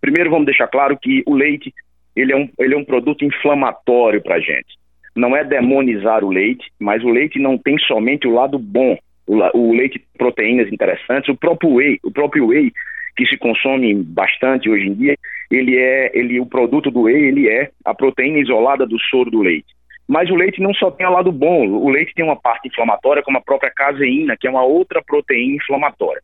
Primeiro, 0.00 0.30
vamos 0.30 0.46
deixar 0.46 0.68
claro 0.68 0.98
que 1.00 1.22
o 1.26 1.34
leite 1.34 1.72
ele 2.14 2.32
é 2.32 2.36
um, 2.36 2.48
ele 2.58 2.74
é 2.74 2.76
um 2.76 2.84
produto 2.84 3.24
inflamatório 3.24 4.20
para 4.22 4.36
a 4.36 4.40
gente. 4.40 4.76
Não 5.14 5.36
é 5.36 5.44
demonizar 5.44 6.24
o 6.24 6.30
leite, 6.30 6.70
mas 6.78 7.02
o 7.02 7.08
leite 7.08 7.38
não 7.38 7.56
tem 7.56 7.78
somente 7.78 8.26
o 8.26 8.34
lado 8.34 8.58
bom. 8.58 8.96
O, 9.26 9.36
o 9.56 9.72
leite 9.72 9.98
tem 9.98 10.08
proteínas 10.16 10.72
interessantes, 10.72 11.28
o 11.28 11.36
próprio 11.36 11.74
whey, 11.74 11.98
o 12.02 12.10
próprio 12.10 12.46
whey 12.46 12.72
que 13.16 13.26
se 13.26 13.36
consome 13.36 13.94
bastante 13.94 14.70
hoje 14.70 14.86
em 14.86 14.94
dia, 14.94 15.16
ele 15.50 15.76
é, 15.76 16.16
ele, 16.16 16.38
o 16.38 16.46
produto 16.46 16.88
do 16.88 17.02
whey, 17.02 17.16
ele 17.16 17.48
é 17.48 17.70
a 17.84 17.92
proteína 17.92 18.38
isolada 18.38 18.86
do 18.86 18.98
soro 19.00 19.28
do 19.28 19.42
leite. 19.42 19.66
Mas 20.06 20.30
o 20.30 20.36
leite 20.36 20.62
não 20.62 20.72
só 20.72 20.90
tem 20.90 21.04
o 21.04 21.10
lado 21.10 21.32
bom, 21.32 21.66
o 21.68 21.90
leite 21.90 22.14
tem 22.14 22.24
uma 22.24 22.36
parte 22.36 22.68
inflamatória, 22.68 23.22
como 23.22 23.36
a 23.36 23.42
própria 23.42 23.72
caseína, 23.74 24.36
que 24.38 24.46
é 24.46 24.50
uma 24.50 24.62
outra 24.62 25.02
proteína 25.02 25.56
inflamatória. 25.56 26.22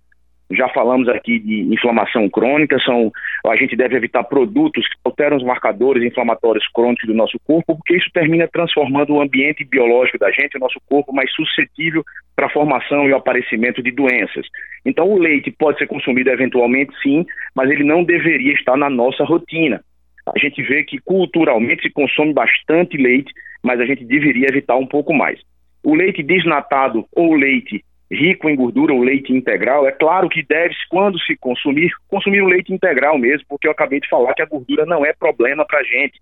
Já 0.51 0.69
falamos 0.69 1.09
aqui 1.09 1.39
de 1.39 1.63
inflamação 1.75 2.29
crônica, 2.29 2.79
são, 2.81 3.11
a 3.47 3.57
gente 3.57 3.75
deve 3.75 3.97
evitar 3.97 4.23
produtos 4.25 4.87
que 4.87 4.95
alteram 5.05 5.39
os 5.39 5.43
marcadores 5.43 6.03
inflamatórios 6.03 6.67
crônicos 6.69 7.07
do 7.07 7.15
nosso 7.15 7.39
corpo, 7.47 7.77
porque 7.77 7.97
isso 7.97 8.11
termina 8.13 8.47
transformando 8.47 9.15
o 9.15 9.23
ambiente 9.23 9.65
biológico 9.65 10.19
da 10.19 10.31
gente, 10.31 10.57
o 10.57 10.61
nosso 10.61 10.79
corpo, 10.87 11.15
mais 11.15 11.33
suscetível 11.33 12.05
para 12.37 12.47
a 12.47 12.51
formação 12.51 13.09
e 13.09 13.13
o 13.13 13.17
aparecimento 13.17 13.83
de 13.83 13.91
doenças. 13.91 14.47
Então, 14.85 15.11
o 15.11 15.19
leite 15.19 15.51
pode 15.51 15.79
ser 15.79 15.87
consumido 15.87 16.29
eventualmente, 16.31 16.93
sim, 17.03 17.25
mas 17.55 17.71
ele 17.71 17.85
não 17.85 18.05
deveria 18.05 18.53
estar 18.53 18.77
na 18.77 18.91
nossa 18.91 19.25
rotina. 19.25 19.81
A 20.27 20.39
gente 20.39 20.63
vê 20.63 20.85
que 20.85 20.99
culturalmente 20.99 21.83
se 21.83 21.91
consome 21.91 22.33
bastante 22.33 22.97
leite, 22.97 23.33
mas 23.63 23.81
a 23.81 23.87
gente 23.87 24.05
deveria 24.05 24.49
evitar 24.49 24.77
um 24.77 24.87
pouco 24.87 25.13
mais. 25.15 25.41
O 25.83 25.95
leite 25.95 26.23
desnatado 26.23 27.07
ou 27.15 27.35
leite 27.35 27.83
rico 28.15 28.49
em 28.49 28.57
gordura, 28.57 28.95
o 28.95 29.03
leite 29.03 29.33
integral, 29.33 29.87
é 29.87 29.93
claro 29.93 30.29
que 30.29 30.43
deve, 30.43 30.75
quando 30.89 31.19
se 31.21 31.37
consumir, 31.37 31.91
consumir 32.09 32.41
o 32.43 32.47
leite 32.49 32.73
integral 32.73 33.19
mesmo, 33.19 33.47
porque 33.49 33.67
eu 33.67 33.73
acabei 33.73 34.01
de 34.01 34.09
falar 34.09 34.35
que 34.35 34.43
a 34.43 34.47
gordura 34.47 34.87
não 34.87 35.05
é 35.05 35.13
problema 35.13 35.65
para 35.67 35.81
a 35.81 35.85
gente. 35.85 36.21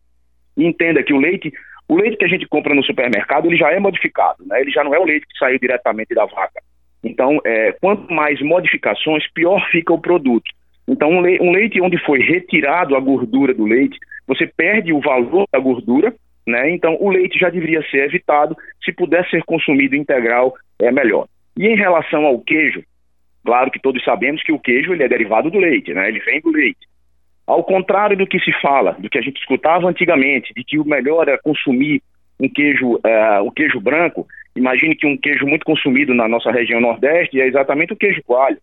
Entenda 0.56 1.02
que 1.02 1.12
o 1.12 1.18
leite, 1.18 1.52
o 1.88 1.96
leite 1.96 2.16
que 2.16 2.24
a 2.24 2.28
gente 2.28 2.46
compra 2.46 2.74
no 2.74 2.84
supermercado, 2.84 3.46
ele 3.46 3.56
já 3.56 3.70
é 3.70 3.78
modificado, 3.78 4.44
né? 4.46 4.60
Ele 4.60 4.70
já 4.70 4.82
não 4.82 4.94
é 4.94 4.98
o 4.98 5.04
leite 5.04 5.26
que 5.26 5.38
saiu 5.38 5.58
diretamente 5.58 6.14
da 6.14 6.24
vaca. 6.26 6.60
Então, 7.04 7.40
é, 7.44 7.72
quanto 7.80 8.12
mais 8.12 8.40
modificações, 8.40 9.24
pior 9.32 9.64
fica 9.70 9.92
o 9.92 10.00
produto. 10.00 10.50
Então, 10.86 11.10
um 11.10 11.20
leite, 11.20 11.42
um 11.42 11.52
leite 11.52 11.80
onde 11.80 11.98
foi 12.04 12.20
retirado 12.20 12.96
a 12.96 13.00
gordura 13.00 13.54
do 13.54 13.64
leite, 13.64 13.98
você 14.26 14.46
perde 14.46 14.92
o 14.92 15.00
valor 15.00 15.46
da 15.52 15.58
gordura, 15.58 16.14
né? 16.46 16.70
Então, 16.70 16.96
o 17.00 17.10
leite 17.10 17.38
já 17.38 17.50
deveria 17.50 17.82
ser 17.90 18.04
evitado. 18.04 18.56
Se 18.84 18.92
puder 18.92 19.28
ser 19.30 19.42
consumido 19.44 19.96
integral, 19.96 20.54
é 20.80 20.90
melhor. 20.90 21.26
E 21.56 21.66
em 21.66 21.76
relação 21.76 22.24
ao 22.24 22.40
queijo, 22.40 22.82
claro 23.44 23.70
que 23.70 23.80
todos 23.80 24.02
sabemos 24.04 24.42
que 24.42 24.52
o 24.52 24.58
queijo 24.58 24.92
ele 24.92 25.02
é 25.02 25.08
derivado 25.08 25.50
do 25.50 25.58
leite, 25.58 25.92
né? 25.92 26.08
Ele 26.08 26.20
vem 26.20 26.40
do 26.40 26.50
leite. 26.50 26.86
Ao 27.46 27.62
contrário 27.62 28.16
do 28.16 28.26
que 28.26 28.38
se 28.40 28.52
fala, 28.60 28.92
do 28.92 29.10
que 29.10 29.18
a 29.18 29.22
gente 29.22 29.38
escutava 29.38 29.88
antigamente, 29.88 30.54
de 30.54 30.64
que 30.64 30.78
o 30.78 30.84
melhor 30.84 31.28
é 31.28 31.36
consumir 31.38 32.00
um 32.40 32.48
queijo, 32.48 32.94
uh, 32.94 33.42
o 33.44 33.50
queijo 33.50 33.80
branco, 33.80 34.26
imagine 34.56 34.96
que 34.96 35.06
um 35.06 35.16
queijo 35.16 35.46
muito 35.46 35.64
consumido 35.64 36.14
na 36.14 36.28
nossa 36.28 36.50
região 36.50 36.80
Nordeste 36.80 37.40
é 37.40 37.46
exatamente 37.46 37.92
o 37.92 37.96
queijo 37.96 38.22
coalho. 38.24 38.58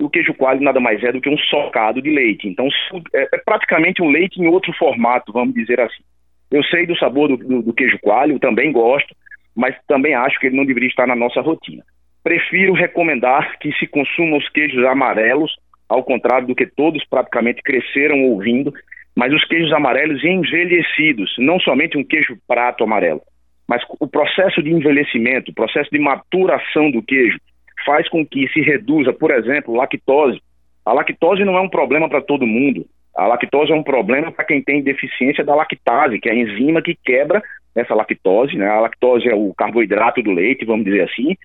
O 0.00 0.10
queijo 0.10 0.34
coalho 0.34 0.60
nada 0.60 0.80
mais 0.80 1.02
é 1.02 1.12
do 1.12 1.20
que 1.20 1.30
um 1.30 1.38
socado 1.38 2.02
de 2.02 2.10
leite. 2.10 2.48
Então, 2.48 2.68
é, 3.14 3.28
é 3.32 3.38
praticamente 3.38 4.02
um 4.02 4.10
leite 4.10 4.40
em 4.40 4.48
outro 4.48 4.72
formato, 4.74 5.32
vamos 5.32 5.54
dizer 5.54 5.80
assim. 5.80 6.02
Eu 6.50 6.62
sei 6.64 6.86
do 6.86 6.96
sabor 6.98 7.28
do, 7.28 7.36
do, 7.36 7.62
do 7.62 7.72
queijo 7.72 7.98
coalho, 8.00 8.38
também 8.38 8.70
gosto, 8.72 9.14
mas 9.56 9.74
também 9.86 10.14
acho 10.14 10.38
que 10.38 10.48
ele 10.48 10.56
não 10.56 10.66
deveria 10.66 10.88
estar 10.88 11.06
na 11.06 11.16
nossa 11.16 11.40
rotina 11.40 11.82
prefiro 12.24 12.72
recomendar 12.72 13.58
que 13.58 13.70
se 13.74 13.86
consumam 13.86 14.38
os 14.38 14.48
queijos 14.48 14.82
amarelos, 14.86 15.54
ao 15.86 16.02
contrário 16.02 16.46
do 16.46 16.54
que 16.54 16.66
todos 16.66 17.04
praticamente 17.04 17.62
cresceram 17.62 18.24
ouvindo, 18.24 18.72
mas 19.14 19.32
os 19.32 19.44
queijos 19.44 19.72
amarelos 19.72 20.24
envelhecidos, 20.24 21.32
não 21.38 21.60
somente 21.60 21.98
um 21.98 22.02
queijo 22.02 22.36
prato 22.48 22.82
amarelo, 22.82 23.20
mas 23.68 23.82
o 24.00 24.08
processo 24.08 24.62
de 24.62 24.70
envelhecimento, 24.70 25.50
o 25.50 25.54
processo 25.54 25.90
de 25.90 25.98
maturação 25.98 26.90
do 26.90 27.02
queijo 27.02 27.38
faz 27.84 28.08
com 28.08 28.26
que 28.26 28.48
se 28.48 28.60
reduza, 28.60 29.12
por 29.12 29.30
exemplo, 29.30 29.76
lactose. 29.76 30.40
A 30.84 30.92
lactose 30.92 31.44
não 31.44 31.56
é 31.56 31.60
um 31.60 31.68
problema 31.68 32.08
para 32.08 32.22
todo 32.22 32.46
mundo. 32.46 32.86
A 33.14 33.26
lactose 33.26 33.70
é 33.70 33.74
um 33.74 33.82
problema 33.82 34.32
para 34.32 34.44
quem 34.44 34.62
tem 34.62 34.82
deficiência 34.82 35.44
da 35.44 35.54
lactase, 35.54 36.18
que 36.18 36.28
é 36.28 36.32
a 36.32 36.34
enzima 36.34 36.82
que 36.82 36.96
quebra 37.04 37.42
essa 37.74 37.94
lactose. 37.94 38.56
Né? 38.56 38.66
A 38.66 38.80
lactose 38.80 39.28
é 39.28 39.34
o 39.34 39.52
carboidrato 39.54 40.22
do 40.22 40.32
leite, 40.32 40.64
vamos 40.64 40.84
dizer 40.84 41.02
assim, 41.02 41.36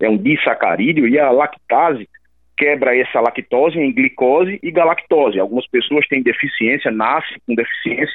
é 0.00 0.08
um 0.08 0.16
disacarídeo, 0.16 1.08
e 1.08 1.18
a 1.18 1.30
lactase 1.30 2.08
quebra 2.56 2.96
essa 2.96 3.20
lactose 3.20 3.78
em 3.78 3.92
glicose 3.92 4.58
e 4.62 4.70
galactose. 4.70 5.38
Algumas 5.38 5.66
pessoas 5.68 6.06
têm 6.08 6.22
deficiência, 6.22 6.90
nascem 6.90 7.36
com 7.46 7.54
deficiência, 7.54 8.14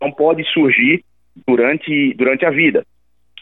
não 0.00 0.10
pode 0.10 0.42
surgir 0.52 1.04
durante, 1.46 2.14
durante 2.14 2.46
a 2.46 2.50
vida. 2.50 2.84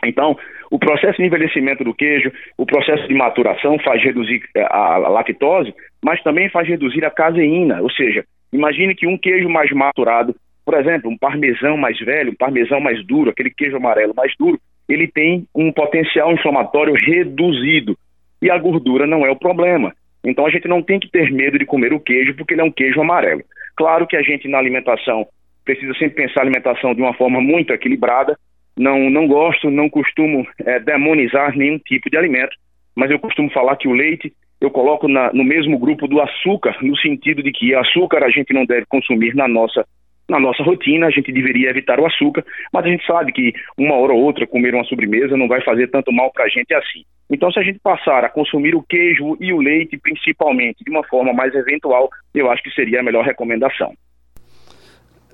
Então, 0.04 0.36
o 0.70 0.78
processo 0.78 1.18
de 1.18 1.24
envelhecimento 1.24 1.84
do 1.84 1.94
queijo, 1.94 2.30
o 2.58 2.66
processo 2.66 3.06
de 3.06 3.14
maturação 3.14 3.78
faz 3.78 4.02
reduzir 4.02 4.42
a 4.56 4.98
lactose, 4.98 5.72
mas 6.02 6.22
também 6.22 6.50
faz 6.50 6.68
reduzir 6.68 7.04
a 7.04 7.10
caseína, 7.10 7.80
ou 7.80 7.90
seja, 7.90 8.24
imagine 8.52 8.94
que 8.94 9.06
um 9.06 9.16
queijo 9.16 9.48
mais 9.48 9.70
maturado, 9.72 10.34
por 10.64 10.74
exemplo, 10.74 11.10
um 11.10 11.16
parmesão 11.16 11.76
mais 11.76 11.98
velho, 12.00 12.32
um 12.32 12.36
parmesão 12.36 12.80
mais 12.80 13.04
duro, 13.06 13.30
aquele 13.30 13.50
queijo 13.50 13.76
amarelo 13.76 14.14
mais 14.14 14.32
duro, 14.38 14.58
ele 14.88 15.08
tem 15.08 15.46
um 15.54 15.72
potencial 15.72 16.32
inflamatório 16.32 16.94
reduzido. 16.94 17.96
E 18.42 18.50
a 18.50 18.58
gordura 18.58 19.06
não 19.06 19.24
é 19.24 19.30
o 19.30 19.36
problema. 19.36 19.94
Então 20.24 20.46
a 20.46 20.50
gente 20.50 20.68
não 20.68 20.82
tem 20.82 20.98
que 20.98 21.10
ter 21.10 21.30
medo 21.30 21.58
de 21.58 21.66
comer 21.66 21.92
o 21.92 22.00
queijo, 22.00 22.34
porque 22.34 22.54
ele 22.54 22.60
é 22.60 22.64
um 22.64 22.72
queijo 22.72 23.00
amarelo. 23.00 23.42
Claro 23.76 24.06
que 24.06 24.16
a 24.16 24.22
gente 24.22 24.48
na 24.48 24.58
alimentação 24.58 25.26
precisa 25.64 25.92
sempre 25.94 26.26
pensar 26.26 26.40
a 26.40 26.44
alimentação 26.44 26.94
de 26.94 27.00
uma 27.00 27.14
forma 27.14 27.40
muito 27.40 27.72
equilibrada. 27.72 28.38
Não, 28.76 29.08
não 29.08 29.26
gosto, 29.26 29.70
não 29.70 29.88
costumo 29.88 30.46
é, 30.64 30.80
demonizar 30.80 31.56
nenhum 31.56 31.78
tipo 31.78 32.10
de 32.10 32.16
alimento, 32.16 32.56
mas 32.94 33.10
eu 33.10 33.18
costumo 33.18 33.50
falar 33.50 33.76
que 33.76 33.88
o 33.88 33.92
leite 33.92 34.32
eu 34.60 34.70
coloco 34.70 35.06
na, 35.06 35.32
no 35.32 35.44
mesmo 35.44 35.78
grupo 35.78 36.08
do 36.08 36.20
açúcar, 36.20 36.76
no 36.80 36.96
sentido 36.96 37.42
de 37.42 37.52
que 37.52 37.74
açúcar 37.74 38.24
a 38.24 38.30
gente 38.30 38.52
não 38.52 38.64
deve 38.64 38.86
consumir 38.86 39.34
na 39.34 39.46
nossa 39.46 39.86
na 40.28 40.40
nossa 40.40 40.62
rotina, 40.62 41.06
a 41.06 41.10
gente 41.10 41.32
deveria 41.32 41.70
evitar 41.70 42.00
o 42.00 42.06
açúcar, 42.06 42.44
mas 42.72 42.84
a 42.84 42.88
gente 42.88 43.06
sabe 43.06 43.32
que 43.32 43.52
uma 43.76 43.94
hora 43.94 44.12
ou 44.12 44.22
outra 44.22 44.46
comer 44.46 44.74
uma 44.74 44.84
sobremesa 44.84 45.36
não 45.36 45.48
vai 45.48 45.62
fazer 45.62 45.88
tanto 45.88 46.12
mal 46.12 46.32
para 46.32 46.44
a 46.44 46.48
gente 46.48 46.72
assim. 46.74 47.04
Então, 47.30 47.50
se 47.50 47.58
a 47.58 47.62
gente 47.62 47.78
passar 47.80 48.24
a 48.24 48.28
consumir 48.28 48.74
o 48.74 48.82
queijo 48.82 49.36
e 49.40 49.52
o 49.52 49.60
leite, 49.60 49.98
principalmente, 49.98 50.84
de 50.84 50.90
uma 50.90 51.04
forma 51.04 51.32
mais 51.32 51.54
eventual, 51.54 52.08
eu 52.34 52.50
acho 52.50 52.62
que 52.62 52.70
seria 52.70 53.00
a 53.00 53.02
melhor 53.02 53.24
recomendação. 53.24 53.92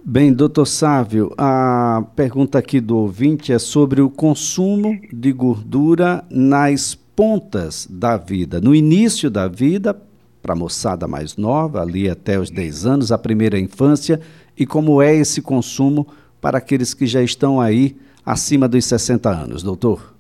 Bem, 0.03 0.33
doutor 0.33 0.67
Sávio, 0.67 1.31
a 1.37 2.03
pergunta 2.17 2.59
aqui 2.59 2.81
do 2.81 2.97
ouvinte 2.97 3.53
é 3.53 3.59
sobre 3.59 4.01
o 4.01 4.09
consumo 4.09 4.99
de 5.13 5.31
gordura 5.31 6.25
nas 6.31 6.95
pontas 6.95 7.87
da 7.87 8.17
vida. 8.17 8.63
No 8.63 8.75
início 8.75 9.31
da 9.31 9.47
vida, 9.47 9.95
para 10.41 10.55
a 10.55 10.57
moçada 10.57 11.07
mais 11.07 11.37
nova, 11.37 11.83
ali 11.83 12.09
até 12.09 12.39
os 12.39 12.51
10 12.51 12.87
anos, 12.87 13.13
a 13.13 13.19
primeira 13.19 13.59
infância, 13.59 14.19
e 14.61 14.67
como 14.67 15.01
é 15.01 15.15
esse 15.15 15.43
consumo 15.43 16.07
para 16.41 16.59
aqueles 16.59 16.93
que 16.93 17.07
já 17.07 17.23
estão 17.23 17.59
aí 17.59 17.97
acima 18.27 18.69
dos 18.69 18.85
60 18.85 19.27
anos, 19.27 19.63
doutor? 19.63 20.15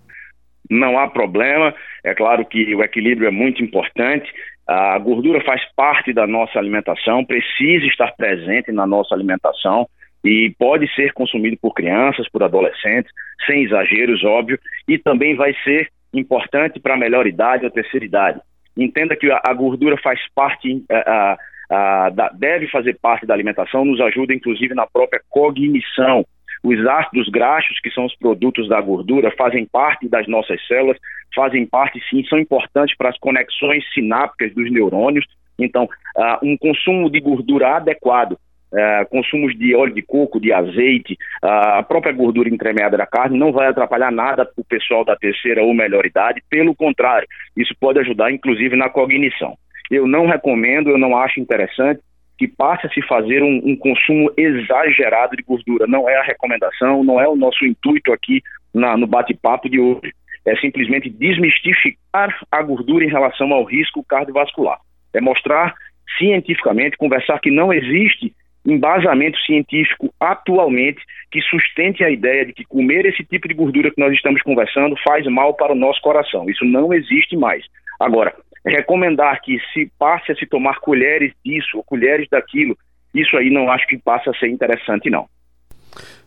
Não 0.70 0.98
há 0.98 1.06
problema, 1.08 1.74
é 2.02 2.14
claro 2.14 2.46
que 2.46 2.74
o 2.74 2.82
equilíbrio 2.82 3.28
é 3.28 3.30
muito 3.30 3.62
importante. 3.62 4.32
A 4.66 4.98
gordura 4.98 5.44
faz 5.44 5.60
parte 5.76 6.14
da 6.14 6.26
nossa 6.26 6.58
alimentação, 6.58 7.22
precisa 7.22 7.84
estar 7.84 8.12
presente 8.16 8.72
na 8.72 8.86
nossa 8.86 9.14
alimentação 9.14 9.86
e 10.24 10.54
pode 10.58 10.90
ser 10.94 11.12
consumido 11.12 11.58
por 11.60 11.74
crianças, 11.74 12.26
por 12.30 12.42
adolescentes, 12.42 13.12
sem 13.46 13.64
exageros, 13.64 14.24
óbvio, 14.24 14.58
e 14.88 14.96
também 14.96 15.34
vai 15.34 15.54
ser 15.64 15.88
importante 16.14 16.80
para 16.80 16.94
a 16.94 16.98
melhor 16.98 17.26
idade 17.26 17.66
ou 17.66 17.70
terceira 17.70 18.06
idade. 18.06 18.40
Entenda 18.76 19.16
que 19.16 19.30
a, 19.30 19.52
gordura 19.52 19.96
faz 19.98 20.18
parte, 20.34 20.82
a, 20.90 20.96
a, 20.96 21.38
da, 21.70 22.28
deve 22.30 22.66
fazer 22.68 22.98
parte 23.00 23.24
da 23.24 23.34
alimentação, 23.34 23.84
nos 23.84 24.00
ajuda 24.00 24.34
inclusive 24.34 24.74
na 24.74 24.86
própria 24.86 25.22
cognição. 25.28 26.24
Os 26.62 26.78
ácidos 26.86 27.28
graxos, 27.28 27.80
que 27.80 27.90
são 27.90 28.04
os 28.04 28.16
produtos 28.16 28.68
da 28.68 28.80
gordura, 28.80 29.32
fazem 29.38 29.64
parte 29.64 30.08
das 30.08 30.26
nossas 30.26 30.60
células, 30.66 30.98
fazem 31.34 31.64
parte, 31.64 32.02
sim, 32.10 32.22
são 32.24 32.38
importantes 32.38 32.96
para 32.96 33.08
as 33.08 33.18
conexões 33.18 33.82
sinápticas 33.94 34.52
dos 34.54 34.70
neurônios. 34.70 35.24
Então, 35.58 35.88
um 36.42 36.56
consumo 36.58 37.08
de 37.10 37.20
gordura 37.20 37.76
adequado 37.76 38.36
Uh, 38.72 39.04
consumos 39.10 39.58
de 39.58 39.74
óleo 39.74 39.92
de 39.92 40.00
coco, 40.00 40.38
de 40.38 40.52
azeite, 40.52 41.18
a 41.42 41.82
própria 41.82 42.12
gordura 42.12 42.48
entremeada 42.48 42.96
da 42.96 43.04
carne 43.04 43.36
não 43.36 43.50
vai 43.50 43.66
atrapalhar 43.66 44.12
nada 44.12 44.44
para 44.44 44.60
o 44.60 44.64
pessoal 44.64 45.04
da 45.04 45.16
terceira 45.16 45.60
ou 45.60 45.74
melhor 45.74 46.06
idade, 46.06 46.40
pelo 46.48 46.72
contrário, 46.72 47.26
isso 47.56 47.74
pode 47.80 47.98
ajudar 47.98 48.30
inclusive 48.30 48.76
na 48.76 48.88
cognição. 48.88 49.56
Eu 49.90 50.06
não 50.06 50.26
recomendo, 50.26 50.90
eu 50.90 50.98
não 50.98 51.16
acho 51.16 51.40
interessante 51.40 52.00
que 52.38 52.48
passe 52.48 52.86
a 52.86 52.90
se 52.90 53.02
fazer 53.02 53.42
um, 53.42 53.60
um 53.64 53.76
consumo 53.76 54.32
exagerado 54.36 55.36
de 55.36 55.42
gordura. 55.42 55.86
Não 55.86 56.08
é 56.08 56.16
a 56.16 56.22
recomendação, 56.22 57.04
não 57.04 57.20
é 57.20 57.28
o 57.28 57.36
nosso 57.36 57.66
intuito 57.66 58.12
aqui 58.12 58.42
na, 58.72 58.96
no 58.96 59.06
bate-papo 59.06 59.68
de 59.68 59.78
hoje. 59.78 60.12
É 60.46 60.56
simplesmente 60.56 61.10
desmistificar 61.10 62.34
a 62.50 62.62
gordura 62.62 63.04
em 63.04 63.10
relação 63.10 63.52
ao 63.52 63.64
risco 63.64 64.02
cardiovascular. 64.04 64.78
É 65.12 65.20
mostrar 65.20 65.74
cientificamente, 66.16 66.96
conversar 66.96 67.38
que 67.40 67.50
não 67.50 67.72
existe 67.72 68.32
embasamento 68.64 69.38
científico 69.40 70.12
atualmente 70.18 71.00
que 71.30 71.40
sustente 71.42 72.04
a 72.04 72.10
ideia 72.10 72.44
de 72.44 72.52
que 72.52 72.64
comer 72.64 73.06
esse 73.06 73.24
tipo 73.24 73.48
de 73.48 73.54
gordura 73.54 73.90
que 73.90 74.00
nós 74.00 74.12
estamos 74.14 74.42
conversando 74.42 74.96
faz 75.04 75.26
mal 75.26 75.54
para 75.54 75.72
o 75.72 75.76
nosso 75.76 76.00
coração. 76.00 76.48
Isso 76.48 76.64
não 76.64 76.92
existe 76.92 77.36
mais. 77.36 77.64
Agora, 77.98 78.34
recomendar 78.64 79.40
que 79.42 79.58
se 79.72 79.90
passe 79.98 80.32
a 80.32 80.34
se 80.34 80.46
tomar 80.46 80.78
colheres 80.80 81.32
disso 81.44 81.76
ou 81.76 81.84
colheres 81.84 82.28
daquilo, 82.30 82.76
isso 83.14 83.36
aí 83.36 83.50
não 83.50 83.70
acho 83.70 83.86
que 83.86 83.98
passa 83.98 84.30
a 84.30 84.34
ser 84.34 84.48
interessante, 84.48 85.10
não. 85.10 85.26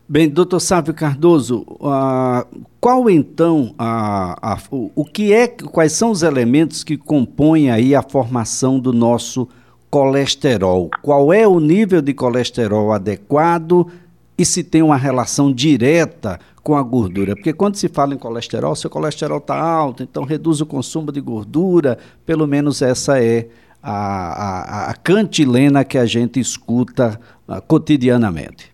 Bem, 0.06 0.28
doutor 0.28 0.60
Sávio 0.60 0.92
Cardoso, 0.92 1.62
uh, 1.80 2.66
qual 2.78 3.08
então 3.08 3.74
a, 3.78 4.52
a, 4.52 4.58
o, 4.70 4.92
o 4.94 5.04
que 5.04 5.32
é, 5.32 5.48
quais 5.48 5.92
são 5.92 6.10
os 6.10 6.22
elementos 6.22 6.84
que 6.84 6.98
compõem 6.98 7.70
aí 7.70 7.94
a 7.94 8.02
formação 8.02 8.78
do 8.78 8.92
nosso 8.92 9.48
colesterol? 9.88 10.90
Qual 11.00 11.32
é 11.32 11.48
o 11.48 11.58
nível 11.58 12.02
de 12.02 12.12
colesterol 12.12 12.92
adequado 12.92 13.90
e 14.36 14.44
se 14.44 14.62
tem 14.62 14.82
uma 14.82 14.96
relação 14.96 15.50
direta 15.50 16.38
com 16.64 16.74
a 16.74 16.82
gordura? 16.82 17.34
Porque 17.36 17.52
quando 17.52 17.76
se 17.76 17.88
fala 17.88 18.14
em 18.14 18.18
colesterol, 18.18 18.74
seu 18.74 18.88
colesterol 18.88 19.38
está 19.38 19.54
alto, 19.54 20.02
então 20.02 20.24
reduz 20.24 20.62
o 20.62 20.66
consumo 20.66 21.12
de 21.12 21.20
gordura, 21.20 21.98
pelo 22.24 22.46
menos 22.46 22.80
essa 22.80 23.22
é 23.22 23.46
a, 23.82 24.88
a, 24.88 24.90
a 24.90 24.94
cantilena 24.94 25.84
que 25.84 25.98
a 25.98 26.06
gente 26.06 26.40
escuta 26.40 27.20
uh, 27.46 27.60
cotidianamente. 27.68 28.72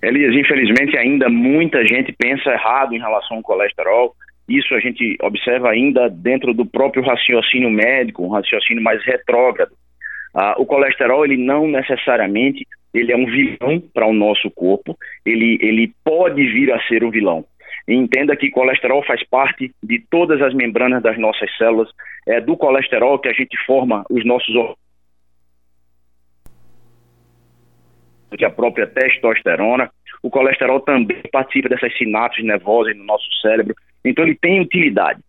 Elias, 0.00 0.34
infelizmente 0.34 0.96
ainda 0.96 1.28
muita 1.28 1.84
gente 1.86 2.12
pensa 2.12 2.50
errado 2.50 2.94
em 2.94 2.98
relação 2.98 3.38
ao 3.38 3.42
colesterol. 3.42 4.14
Isso 4.48 4.74
a 4.74 4.80
gente 4.80 5.16
observa 5.22 5.70
ainda 5.70 6.08
dentro 6.08 6.54
do 6.54 6.64
próprio 6.66 7.02
raciocínio 7.02 7.70
médico, 7.70 8.24
um 8.24 8.28
raciocínio 8.28 8.82
mais 8.82 9.04
retrógrado. 9.04 9.72
Ah, 10.34 10.54
o 10.58 10.66
colesterol, 10.66 11.24
ele 11.24 11.36
não 11.36 11.66
necessariamente 11.66 12.66
ele 12.94 13.12
é 13.12 13.16
um 13.16 13.26
vilão 13.26 13.80
para 13.92 14.06
o 14.06 14.12
nosso 14.12 14.50
corpo, 14.50 14.96
ele, 15.24 15.58
ele 15.62 15.92
pode 16.04 16.42
vir 16.42 16.72
a 16.72 16.80
ser 16.86 17.02
um 17.02 17.10
vilão. 17.10 17.44
Entenda 17.88 18.36
que 18.36 18.50
colesterol 18.50 19.02
faz 19.04 19.26
parte 19.28 19.72
de 19.82 19.98
todas 20.10 20.40
as 20.40 20.54
membranas 20.54 21.02
das 21.02 21.18
nossas 21.18 21.50
células, 21.56 21.88
é 22.26 22.40
do 22.40 22.56
colesterol 22.56 23.18
que 23.18 23.28
a 23.28 23.32
gente 23.32 23.56
forma 23.64 24.04
os 24.10 24.24
nossos 24.24 24.54
que 28.36 28.44
a 28.44 28.50
própria 28.50 28.86
testosterona. 28.86 29.90
O 30.22 30.30
colesterol 30.30 30.80
também 30.80 31.20
participa 31.30 31.68
dessas 31.68 31.96
sinapses 31.98 32.44
nervosas 32.44 32.96
no 32.96 33.04
nosso 33.04 33.26
cérebro, 33.40 33.74
então 34.04 34.24
ele 34.24 34.36
tem 34.36 34.60
utilidade. 34.60 35.20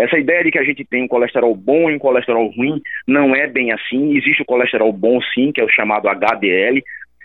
Essa 0.00 0.18
ideia 0.18 0.42
de 0.42 0.50
que 0.50 0.58
a 0.58 0.64
gente 0.64 0.84
tem 0.84 1.02
um 1.02 1.08
colesterol 1.08 1.54
bom 1.54 1.90
e 1.90 1.94
um 1.94 1.98
colesterol 1.98 2.50
ruim 2.56 2.80
não 3.06 3.36
é 3.36 3.46
bem 3.46 3.70
assim. 3.70 4.16
Existe 4.16 4.42
o 4.42 4.46
colesterol 4.46 4.92
bom, 4.92 5.20
sim, 5.34 5.52
que 5.52 5.60
é 5.60 5.64
o 5.64 5.68
chamado 5.68 6.08
HDL, 6.08 6.82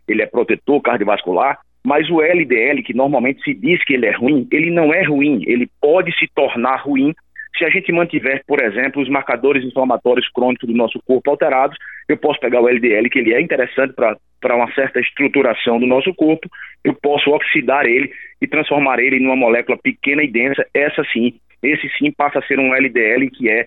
ele 0.07 0.21
é 0.21 0.25
protetor 0.25 0.81
cardiovascular, 0.81 1.57
mas 1.85 2.09
o 2.09 2.21
LDL, 2.21 2.83
que 2.83 2.93
normalmente 2.93 3.41
se 3.43 3.53
diz 3.53 3.83
que 3.85 3.93
ele 3.93 4.07
é 4.07 4.11
ruim, 4.11 4.47
ele 4.51 4.71
não 4.71 4.93
é 4.93 5.03
ruim, 5.03 5.43
ele 5.47 5.69
pode 5.79 6.11
se 6.17 6.27
tornar 6.35 6.77
ruim 6.81 7.13
se 7.57 7.63
a 7.63 7.69
gente 7.69 7.91
mantiver, 7.91 8.43
por 8.45 8.61
exemplo, 8.61 9.01
os 9.01 9.07
marcadores 9.07 9.63
inflamatórios 9.63 10.27
crônicos 10.29 10.67
do 10.67 10.75
nosso 10.75 10.99
corpo 11.05 11.31
alterados. 11.31 11.77
Eu 12.09 12.17
posso 12.17 12.39
pegar 12.39 12.59
o 12.59 12.67
LDL, 12.67 13.09
que 13.09 13.19
ele 13.19 13.33
é 13.33 13.39
interessante 13.39 13.93
para 13.93 14.55
uma 14.55 14.71
certa 14.73 14.99
estruturação 14.99 15.79
do 15.79 15.87
nosso 15.87 16.13
corpo, 16.13 16.49
eu 16.83 16.93
posso 16.93 17.31
oxidar 17.31 17.85
ele 17.85 18.11
e 18.41 18.47
transformar 18.47 18.99
ele 18.99 19.19
numa 19.19 19.35
molécula 19.35 19.77
pequena 19.77 20.21
e 20.21 20.27
densa, 20.27 20.65
essa 20.73 21.03
sim, 21.13 21.33
esse 21.67 21.89
sim 21.97 22.11
passa 22.11 22.39
a 22.39 22.43
ser 22.43 22.59
um 22.59 22.73
LDL 22.73 23.29
que 23.29 23.49
é, 23.49 23.65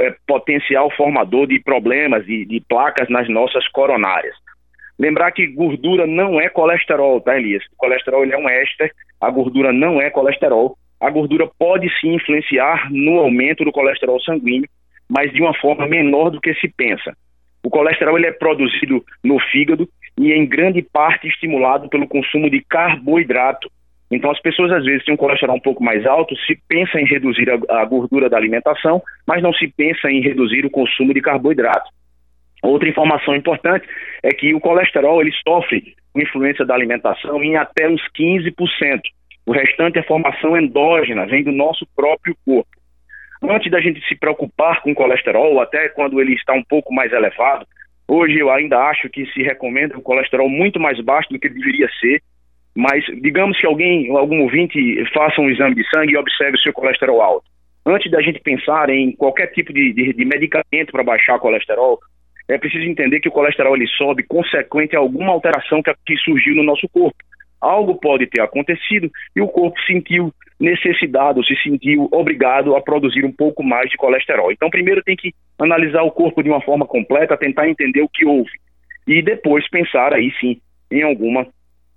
é 0.00 0.14
potencial 0.26 0.90
formador 0.96 1.46
de 1.46 1.60
problemas, 1.60 2.24
de, 2.26 2.44
de 2.44 2.60
placas 2.68 3.08
nas 3.08 3.28
nossas 3.28 3.66
coronárias. 3.68 4.34
Lembrar 4.98 5.30
que 5.30 5.46
gordura 5.46 6.06
não 6.06 6.40
é 6.40 6.48
colesterol, 6.48 7.20
tá, 7.20 7.36
Elias? 7.36 7.64
O 7.72 7.76
colesterol 7.76 8.24
é 8.24 8.36
um 8.36 8.48
éster, 8.48 8.92
a 9.20 9.30
gordura 9.30 9.72
não 9.72 10.00
é 10.00 10.10
colesterol. 10.10 10.76
A 11.00 11.08
gordura 11.10 11.48
pode 11.58 11.88
sim 12.00 12.14
influenciar 12.14 12.90
no 12.90 13.20
aumento 13.20 13.64
do 13.64 13.70
colesterol 13.70 14.20
sanguíneo, 14.20 14.68
mas 15.08 15.32
de 15.32 15.40
uma 15.40 15.54
forma 15.54 15.86
menor 15.86 16.30
do 16.30 16.40
que 16.40 16.52
se 16.54 16.68
pensa. 16.68 17.16
O 17.62 17.70
colesterol 17.70 18.18
ele 18.18 18.26
é 18.26 18.32
produzido 18.32 19.04
no 19.22 19.38
fígado 19.38 19.88
e 20.18 20.32
em 20.32 20.46
grande 20.46 20.82
parte 20.82 21.28
estimulado 21.28 21.88
pelo 21.88 22.08
consumo 22.08 22.50
de 22.50 22.60
carboidrato. 22.68 23.70
Então 24.10 24.30
as 24.30 24.40
pessoas 24.40 24.72
às 24.72 24.84
vezes 24.84 25.04
têm 25.04 25.14
um 25.14 25.18
colesterol 25.18 25.56
um 25.56 25.60
pouco 25.60 25.82
mais 25.82 26.06
alto, 26.06 26.34
se 26.46 26.58
pensa 26.66 26.98
em 27.00 27.04
reduzir 27.04 27.48
a, 27.50 27.80
a 27.80 27.84
gordura 27.84 28.28
da 28.28 28.36
alimentação, 28.36 29.02
mas 29.26 29.42
não 29.42 29.52
se 29.52 29.68
pensa 29.68 30.10
em 30.10 30.20
reduzir 30.20 30.64
o 30.64 30.70
consumo 30.70 31.12
de 31.12 31.20
carboidrato. 31.20 31.90
Outra 32.62 32.88
informação 32.88 33.36
importante 33.36 33.86
é 34.22 34.30
que 34.30 34.54
o 34.54 34.60
colesterol 34.60 35.20
ele 35.20 35.32
sofre 35.46 35.94
com 36.12 36.20
influência 36.20 36.64
da 36.64 36.74
alimentação 36.74 37.42
em 37.42 37.56
até 37.56 37.88
uns 37.88 38.02
15%. 38.18 39.00
O 39.46 39.52
restante 39.52 39.98
é 39.98 40.02
formação 40.02 40.56
endógena, 40.56 41.26
vem 41.26 41.44
do 41.44 41.52
nosso 41.52 41.86
próprio 41.94 42.36
corpo. 42.44 42.68
Antes 43.42 43.70
da 43.70 43.80
gente 43.80 44.04
se 44.06 44.16
preocupar 44.16 44.82
com 44.82 44.90
o 44.90 44.94
colesterol, 44.94 45.60
até 45.60 45.88
quando 45.90 46.20
ele 46.20 46.34
está 46.34 46.52
um 46.52 46.64
pouco 46.64 46.92
mais 46.92 47.12
elevado, 47.12 47.64
hoje 48.08 48.38
eu 48.38 48.50
ainda 48.50 48.78
acho 48.78 49.08
que 49.08 49.24
se 49.26 49.42
recomenda 49.42 49.96
um 49.96 50.02
colesterol 50.02 50.48
muito 50.48 50.80
mais 50.80 51.00
baixo 51.00 51.28
do 51.30 51.38
que 51.38 51.48
deveria 51.48 51.88
ser, 52.00 52.20
mas 52.78 53.04
digamos 53.20 53.60
que 53.60 53.66
alguém, 53.66 54.08
algum 54.16 54.42
ouvinte, 54.42 54.78
faça 55.12 55.40
um 55.40 55.50
exame 55.50 55.74
de 55.74 55.82
sangue 55.90 56.12
e 56.12 56.16
observe 56.16 56.56
o 56.56 56.60
seu 56.60 56.72
colesterol 56.72 57.20
alto. 57.20 57.44
Antes 57.84 58.08
da 58.08 58.22
gente 58.22 58.38
pensar 58.38 58.88
em 58.88 59.10
qualquer 59.10 59.48
tipo 59.48 59.72
de, 59.72 59.92
de, 59.92 60.12
de 60.12 60.24
medicamento 60.24 60.92
para 60.92 61.02
baixar 61.02 61.34
o 61.34 61.40
colesterol, 61.40 61.98
é 62.48 62.56
preciso 62.56 62.84
entender 62.84 63.18
que 63.18 63.28
o 63.28 63.32
colesterol 63.32 63.74
ele 63.74 63.88
sobe 63.88 64.22
consequente 64.22 64.94
a 64.94 65.00
alguma 65.00 65.32
alteração 65.32 65.82
que, 65.82 65.92
que 66.06 66.16
surgiu 66.18 66.54
no 66.54 66.62
nosso 66.62 66.88
corpo. 66.88 67.16
Algo 67.60 67.96
pode 67.96 68.28
ter 68.28 68.42
acontecido 68.42 69.10
e 69.34 69.40
o 69.40 69.48
corpo 69.48 69.76
sentiu 69.82 70.32
necessidade, 70.60 71.38
ou 71.40 71.44
se 71.44 71.56
sentiu 71.60 72.08
obrigado 72.12 72.76
a 72.76 72.80
produzir 72.80 73.24
um 73.24 73.32
pouco 73.32 73.64
mais 73.64 73.90
de 73.90 73.96
colesterol. 73.96 74.52
Então, 74.52 74.70
primeiro 74.70 75.02
tem 75.02 75.16
que 75.16 75.32
analisar 75.58 76.02
o 76.02 76.12
corpo 76.12 76.44
de 76.44 76.48
uma 76.48 76.60
forma 76.60 76.86
completa, 76.86 77.36
tentar 77.36 77.68
entender 77.68 78.02
o 78.02 78.08
que 78.08 78.24
houve 78.24 78.52
e 79.04 79.20
depois 79.20 79.68
pensar 79.68 80.14
aí 80.14 80.30
sim 80.38 80.60
em 80.92 81.02
alguma 81.02 81.44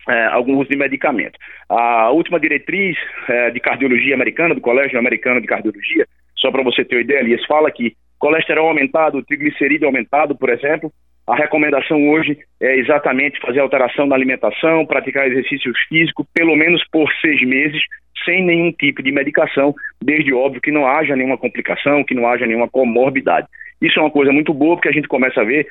é, 0.09 0.25
algum 0.27 0.57
uso 0.57 0.69
de 0.69 0.77
medicamento. 0.77 1.37
A 1.69 2.09
última 2.11 2.39
diretriz 2.39 2.97
é, 3.29 3.51
de 3.51 3.59
cardiologia 3.59 4.15
americana, 4.15 4.55
do 4.55 4.61
Colégio 4.61 4.97
Americano 4.97 5.41
de 5.41 5.47
Cardiologia, 5.47 6.05
só 6.37 6.51
para 6.51 6.63
você 6.63 6.83
ter 6.83 6.95
uma 6.95 7.01
ideia, 7.01 7.19
eles 7.19 7.45
fala 7.45 7.71
que 7.71 7.93
colesterol 8.19 8.67
aumentado, 8.67 9.23
triglicerídeo 9.23 9.87
aumentado, 9.87 10.35
por 10.35 10.49
exemplo. 10.49 10.91
A 11.27 11.35
recomendação 11.35 12.09
hoje 12.09 12.37
é 12.59 12.77
exatamente 12.77 13.39
fazer 13.39 13.59
alteração 13.59 14.05
na 14.05 14.15
alimentação, 14.15 14.85
praticar 14.85 15.27
exercício 15.27 15.71
físico, 15.87 16.25
pelo 16.33 16.55
menos 16.55 16.83
por 16.91 17.11
seis 17.21 17.41
meses, 17.47 17.81
sem 18.25 18.43
nenhum 18.43 18.71
tipo 18.71 19.01
de 19.01 19.11
medicação, 19.11 19.73
desde 20.03 20.33
óbvio 20.33 20.61
que 20.61 20.71
não 20.71 20.87
haja 20.87 21.15
nenhuma 21.15 21.37
complicação, 21.37 22.03
que 22.03 22.15
não 22.15 22.27
haja 22.27 22.45
nenhuma 22.45 22.67
comorbidade. 22.67 23.47
Isso 23.81 23.97
é 23.99 24.01
uma 24.01 24.11
coisa 24.11 24.31
muito 24.31 24.53
boa, 24.53 24.75
porque 24.75 24.89
a 24.89 24.91
gente 24.93 25.07
começa 25.07 25.41
a 25.41 25.43
ver 25.43 25.67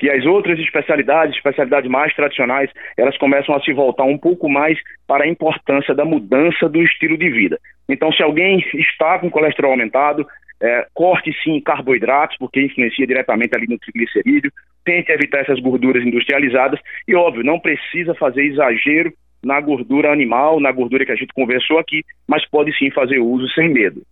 que 0.00 0.08
as 0.08 0.24
outras 0.24 0.58
especialidades, 0.58 1.36
especialidades 1.36 1.90
mais 1.90 2.12
tradicionais, 2.14 2.70
elas 2.96 3.16
começam 3.18 3.54
a 3.54 3.60
se 3.60 3.70
voltar 3.72 4.04
um 4.04 4.16
pouco 4.16 4.48
mais 4.48 4.78
para 5.06 5.24
a 5.24 5.28
importância 5.28 5.94
da 5.94 6.06
mudança 6.06 6.70
do 6.70 6.82
estilo 6.82 7.18
de 7.18 7.28
vida. 7.28 7.60
Então, 7.86 8.10
se 8.10 8.22
alguém 8.22 8.64
está 8.74 9.18
com 9.18 9.30
colesterol 9.30 9.72
aumentado, 9.72 10.26
é, 10.58 10.86
corte 10.94 11.30
sim 11.44 11.60
carboidratos, 11.60 12.38
porque 12.38 12.62
influencia 12.62 13.06
diretamente 13.06 13.54
ali 13.54 13.66
no 13.68 13.78
triglicerídeo, 13.78 14.50
tente 14.86 15.12
evitar 15.12 15.40
essas 15.40 15.60
gorduras 15.60 16.02
industrializadas 16.02 16.80
e, 17.06 17.14
óbvio, 17.14 17.44
não 17.44 17.60
precisa 17.60 18.14
fazer 18.14 18.44
exagero 18.44 19.12
na 19.44 19.60
gordura 19.60 20.10
animal, 20.10 20.60
na 20.60 20.72
gordura 20.72 21.04
que 21.04 21.12
a 21.12 21.16
gente 21.16 21.34
conversou 21.34 21.78
aqui, 21.78 22.02
mas 22.26 22.48
pode 22.48 22.76
sim 22.78 22.90
fazer 22.90 23.18
uso 23.18 23.46
sem 23.50 23.68
medo. 23.68 24.02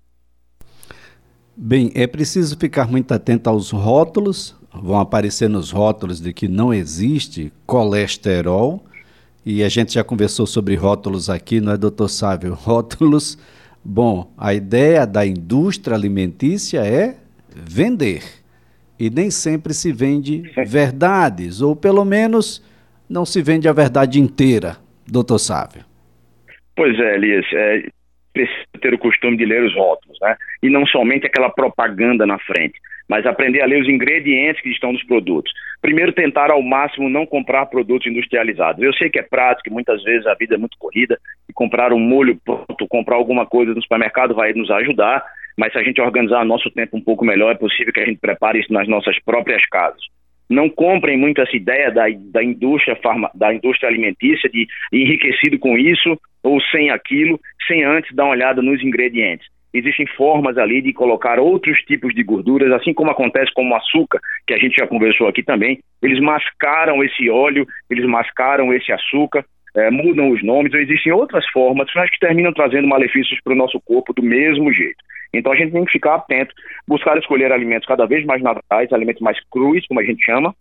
Bem, 1.57 1.90
é 1.94 2.07
preciso 2.07 2.59
ficar 2.59 2.87
muito 2.87 3.12
atento 3.12 3.48
aos 3.48 3.70
rótulos, 3.70 4.58
vão 4.72 4.98
aparecer 4.98 5.48
nos 5.48 5.70
rótulos 5.70 6.20
de 6.20 6.33
que 6.33 6.48
não 6.48 6.72
existe 6.72 7.52
colesterol, 7.66 8.85
e 9.44 9.62
a 9.62 9.68
gente 9.68 9.94
já 9.94 10.04
conversou 10.04 10.46
sobre 10.46 10.74
rótulos 10.74 11.31
aqui, 11.31 11.61
não 11.61 11.72
é, 11.72 11.76
doutor 11.76 12.09
Sávio? 12.09 12.52
Rótulos 12.61 13.38
Bom, 13.90 14.31
a 14.37 14.52
ideia 14.52 15.07
da 15.07 15.24
indústria 15.24 15.96
alimentícia 15.96 16.85
é 16.85 17.16
vender. 17.48 18.22
E 19.00 19.09
nem 19.09 19.31
sempre 19.31 19.72
se 19.72 19.92
vende 19.92 20.42
verdades, 20.66 21.62
ou 21.62 21.74
pelo 21.74 22.04
menos 22.04 22.62
não 23.09 23.24
se 23.24 23.40
vende 23.40 23.68
a 23.68 23.72
verdade 23.72 24.20
inteira, 24.20 24.76
doutor 25.07 25.38
Sávio. 25.38 25.85
Pois 26.76 26.98
é, 26.98 27.14
Elias. 27.14 27.46
É, 27.54 27.88
precisa 28.33 28.66
ter 28.81 28.92
o 28.92 28.98
costume 28.98 29.37
de 29.37 29.46
ler 29.46 29.64
os 29.64 29.74
rótulos, 29.74 30.18
né? 30.20 30.37
E 30.62 30.68
não 30.68 30.85
somente 30.87 31.26
aquela 31.26 31.48
propaganda 31.48 32.26
na 32.26 32.38
frente 32.40 32.78
mas 33.09 33.25
aprender 33.25 33.62
a 33.62 33.66
ler 33.66 33.81
os 33.81 33.88
ingredientes 33.88 34.62
que 34.62 34.71
estão 34.71 34.92
nos 34.92 35.03
produtos. 35.05 35.53
Primeiro, 35.81 36.12
tentar 36.12 36.51
ao 36.51 36.62
máximo 36.62 37.09
não 37.09 37.25
comprar 37.25 37.66
produtos 37.66 38.07
industrializados. 38.07 38.83
Eu 38.83 38.92
sei 38.94 39.09
que 39.09 39.18
é 39.18 39.23
prático, 39.23 39.73
muitas 39.73 40.03
vezes 40.03 40.27
a 40.27 40.35
vida 40.35 40.57
é 40.57 40.59
muito 40.59 40.77
corrida, 40.79 41.18
e 41.49 41.53
comprar 41.53 41.92
um 41.92 41.99
molho 41.99 42.38
pronto, 42.44 42.87
comprar 42.88 43.16
alguma 43.16 43.47
coisa 43.47 43.75
no 43.75 43.83
supermercado 43.83 44.35
vai 44.35 44.53
nos 44.53 44.71
ajudar, 44.71 45.25
mas 45.57 45.73
se 45.73 45.79
a 45.79 45.83
gente 45.83 46.01
organizar 46.01 46.44
nosso 46.44 46.71
tempo 46.71 46.97
um 46.97 47.01
pouco 47.01 47.25
melhor, 47.25 47.53
é 47.53 47.59
possível 47.59 47.92
que 47.92 48.01
a 48.01 48.05
gente 48.05 48.21
prepare 48.21 48.61
isso 48.61 48.73
nas 48.73 48.87
nossas 48.87 49.18
próprias 49.25 49.64
casas. 49.68 50.01
Não 50.49 50.68
comprem 50.68 51.18
muito 51.18 51.42
essa 51.42 51.55
ideia 51.57 51.90
da, 51.90 52.05
da, 52.33 52.42
indústria, 52.42 52.97
farma, 52.97 53.31
da 53.35 53.53
indústria 53.53 53.88
alimentícia 53.88 54.49
de 54.49 54.66
enriquecido 54.92 55.59
com 55.59 55.77
isso 55.77 56.18
ou 56.42 56.61
sem 56.71 56.90
aquilo, 56.90 57.38
sem 57.66 57.85
antes 57.85 58.14
dar 58.14 58.25
uma 58.25 58.33
olhada 58.33 58.62
nos 58.62 58.83
ingredientes 58.83 59.47
existem 59.72 60.07
formas 60.16 60.57
ali 60.57 60.81
de 60.81 60.92
colocar 60.92 61.38
outros 61.38 61.78
tipos 61.81 62.14
de 62.14 62.22
gorduras, 62.22 62.72
assim 62.72 62.94
como 62.94 63.11
acontece 63.11 63.52
com 63.52 63.68
o 63.68 63.74
açúcar, 63.74 64.20
que 64.46 64.54
a 64.54 64.59
gente 64.59 64.76
já 64.76 64.87
conversou 64.87 65.28
aqui 65.28 65.42
também. 65.42 65.78
Eles 66.02 66.20
mascaram 66.20 67.02
esse 67.04 67.28
óleo, 67.28 67.66
eles 67.90 68.07
mascaram 68.07 68.72
esse 68.72 68.92
açúcar 68.92 69.44
é, 69.78 69.90
mudam 69.90 70.31
os 70.31 70.42
nomes, 70.42 70.72
ou 70.72 70.81
existem 70.81 71.12
outras 71.12 71.46
formas, 71.50 71.88
mas 71.94 72.11
que 72.11 72.18
terminam 72.18 72.52
trazendo 72.52 72.88
malefícios 72.88 73.38
para 73.42 73.52
o 73.52 73.57
nosso 73.57 73.81
corpo 73.81 74.12
do 74.12 74.22
mesmo 74.22 74.72
jeito. 74.72 74.96
Então 75.33 75.52
a 75.52 75.57
gente 75.57 75.72
tem 75.72 75.85
que 75.85 75.92
ficar 75.92 76.16
atento, 76.16 76.54
buscar 76.87 77.16
escolher 77.18 77.52
alimentos 77.52 77.87
cada 77.87 78.07
vez 78.07 78.24
mais 78.24 78.42
naturais, 78.42 78.92
alimentos 78.92 79.20
mais 79.20 79.38
crus, 79.50 79.87
como 79.87 80.00
a 80.00 80.04
gente 80.04 80.24
chama, 80.24 80.54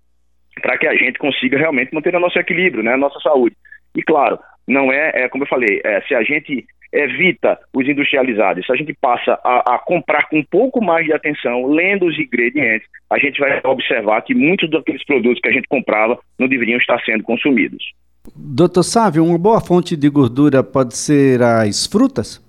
para 0.61 0.77
que 0.77 0.87
a 0.87 0.95
gente 0.95 1.17
consiga 1.19 1.57
realmente 1.57 1.93
manter 1.93 2.15
o 2.15 2.19
nosso 2.19 2.37
equilíbrio, 2.37 2.83
né, 2.83 2.93
a 2.93 2.97
nossa 2.97 3.19
saúde. 3.19 3.55
E 3.95 4.03
claro, 4.03 4.37
não 4.67 4.91
é, 4.91 5.23
é 5.23 5.29
como 5.29 5.43
eu 5.43 5.47
falei, 5.47 5.81
é, 5.83 6.01
se 6.01 6.13
a 6.13 6.23
gente 6.23 6.65
evita 6.91 7.59
os 7.73 7.87
industrializados, 7.87 8.65
se 8.65 8.71
a 8.71 8.75
gente 8.75 8.93
passa 8.99 9.39
a, 9.43 9.75
a, 9.75 9.79
comprar 9.79 10.27
com 10.29 10.39
um 10.39 10.43
pouco 10.43 10.83
mais 10.83 11.05
de 11.05 11.13
atenção, 11.13 11.67
lendo 11.67 12.05
os 12.05 12.17
ingredientes, 12.17 12.87
a 13.09 13.17
gente 13.17 13.39
vai 13.39 13.59
observar 13.63 14.21
que 14.21 14.33
muitos 14.33 14.69
daqueles 14.69 15.03
produtos 15.05 15.39
que 15.41 15.49
a 15.49 15.51
gente 15.51 15.67
comprava 15.67 16.17
não 16.39 16.47
deveriam 16.47 16.77
estar 16.77 16.99
sendo 17.03 17.23
consumidos. 17.23 17.93
Doutor 18.35 18.83
Sávio, 18.83 19.23
uma 19.23 19.37
boa 19.37 19.61
fonte 19.61 19.95
de 19.95 20.09
gordura 20.09 20.63
pode 20.63 20.95
ser 20.95 21.41
as 21.41 21.85
frutas? 21.85 22.45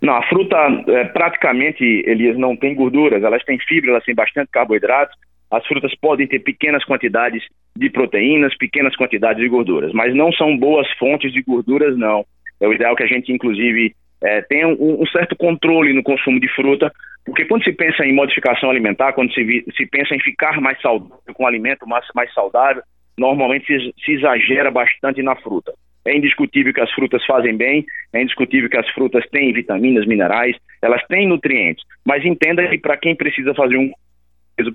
Não, 0.00 0.14
a 0.14 0.22
fruta 0.28 0.56
é, 0.88 1.04
praticamente, 1.04 1.84
Elias, 2.06 2.36
não 2.36 2.56
tem 2.56 2.74
gorduras, 2.74 3.22
elas 3.22 3.44
têm 3.44 3.58
fibra, 3.58 3.90
elas 3.90 4.04
têm 4.04 4.14
bastante 4.14 4.50
carboidratos. 4.50 5.14
As 5.50 5.66
frutas 5.66 5.92
podem 5.96 6.26
ter 6.26 6.38
pequenas 6.38 6.84
quantidades 6.84 7.42
de 7.76 7.90
proteínas, 7.90 8.56
pequenas 8.56 8.94
quantidades 8.94 9.42
de 9.42 9.48
gorduras, 9.48 9.92
mas 9.92 10.14
não 10.14 10.32
são 10.32 10.56
boas 10.56 10.88
fontes 10.98 11.32
de 11.32 11.42
gorduras, 11.42 11.96
não. 11.96 12.24
É 12.60 12.68
o 12.68 12.72
ideal 12.72 12.94
que 12.94 13.02
a 13.02 13.06
gente, 13.06 13.32
inclusive, 13.32 13.94
é, 14.22 14.42
tenha 14.42 14.68
um, 14.68 15.02
um, 15.02 15.06
certo 15.06 15.34
controle 15.34 15.92
no 15.92 16.02
consumo 16.02 16.38
de 16.38 16.48
fruta, 16.54 16.92
porque 17.24 17.44
quando 17.46 17.64
se 17.64 17.72
pensa 17.72 18.04
em 18.04 18.12
modificação 18.12 18.70
alimentar, 18.70 19.12
quando 19.12 19.32
se, 19.32 19.64
se 19.76 19.86
pensa 19.86 20.14
em 20.14 20.20
ficar 20.20 20.60
mais 20.60 20.80
saudável, 20.80 21.16
com 21.34 21.44
um 21.44 21.46
alimento 21.46 21.86
mais, 21.86 22.04
mais 22.14 22.32
saudável, 22.32 22.82
normalmente 23.18 23.66
se, 23.66 23.94
se 24.04 24.12
exagera 24.12 24.70
bastante 24.70 25.22
na 25.22 25.34
fruta. 25.36 25.72
É 26.04 26.16
indiscutível 26.16 26.72
que 26.72 26.80
as 26.80 26.90
frutas 26.92 27.24
fazem 27.26 27.56
bem, 27.56 27.84
é 28.12 28.22
indiscutível 28.22 28.70
que 28.70 28.76
as 28.76 28.88
frutas 28.90 29.26
têm 29.30 29.52
vitaminas, 29.52 30.06
minerais, 30.06 30.56
elas 30.80 31.02
têm 31.08 31.26
nutrientes, 31.26 31.84
mas 32.04 32.24
entenda 32.24 32.66
que 32.68 32.78
para 32.78 32.96
quem 32.96 33.14
precisa 33.14 33.54
fazer 33.54 33.76
um 33.76 33.90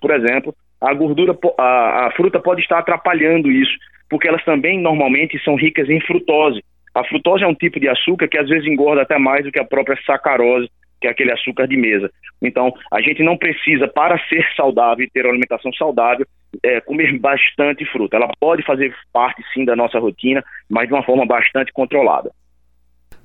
por 0.02 0.10
exemplo, 0.10 0.56
a 0.82 0.94
gordura, 0.94 1.38
a, 1.58 2.08
a, 2.08 2.12
fruta 2.12 2.40
pode 2.40 2.62
estar 2.62 2.80
atrapalhando 2.80 3.52
isso, 3.52 3.74
porque 4.10 4.28
elas 4.28 4.44
também 4.44 4.80
normalmente 4.80 5.42
são 5.44 5.56
ricas 5.56 5.90
em 5.90 6.00
frutose. 6.02 6.64
A 6.94 7.04
frutose 7.04 7.44
é 7.44 7.48
um 7.48 7.56
tipo 7.56 7.80
de 7.80 7.90
açúcar 7.90 8.28
que 8.28 8.38
às 8.38 8.48
vezes 8.48 8.68
engorda 8.68 9.02
até 9.02 9.18
mais 9.18 9.44
do 9.44 9.52
que 9.52 9.60
a 9.60 9.66
própria 9.66 9.98
sacarose, 10.06 10.70
que 11.02 11.08
é 11.08 11.12
aquele 11.12 11.32
açúcar 11.32 11.68
de 11.68 11.76
mesa. 11.76 12.10
Então, 12.42 12.74
a 12.92 13.02
gente 13.02 13.22
não 13.22 13.38
precisa, 13.38 13.88
para 13.88 14.18
ser 14.28 14.46
saudável 14.56 15.06
e 15.06 15.10
ter 15.10 15.26
uma 15.26 15.32
alimentação 15.32 15.74
saudável, 15.74 16.26
é, 16.64 16.80
comer 16.82 17.18
bastante 17.20 17.86
fruta. 17.86 18.16
Ela 18.16 18.30
pode 18.40 18.64
fazer 18.64 18.94
parte, 19.12 19.44
sim, 19.54 19.66
da 19.66 19.76
nossa 19.76 20.00
rotina, 20.00 20.44
mas 20.70 20.88
de 20.88 20.94
uma 20.94 21.04
forma 21.04 21.26
bastante 21.26 21.72
controlada. 21.74 22.32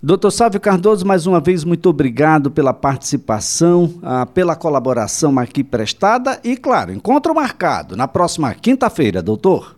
Doutor 0.03 0.31
Sávio 0.31 0.59
Cardoso, 0.59 1.07
mais 1.07 1.27
uma 1.27 1.41
vez, 1.41 1.63
muito 1.63 1.87
obrigado 1.91 2.51
pela 2.51 2.73
participação, 2.73 3.91
ah, 4.03 4.25
pela 4.25 4.57
colaboração 4.57 5.39
aqui 5.39 5.63
prestada 5.63 6.41
e, 6.43 6.57
claro, 6.57 6.91
encontro 6.91 7.35
marcado 7.35 7.95
na 7.95 8.09
próxima 8.09 8.55
quinta-feira, 8.55 9.21
doutor. 9.21 9.77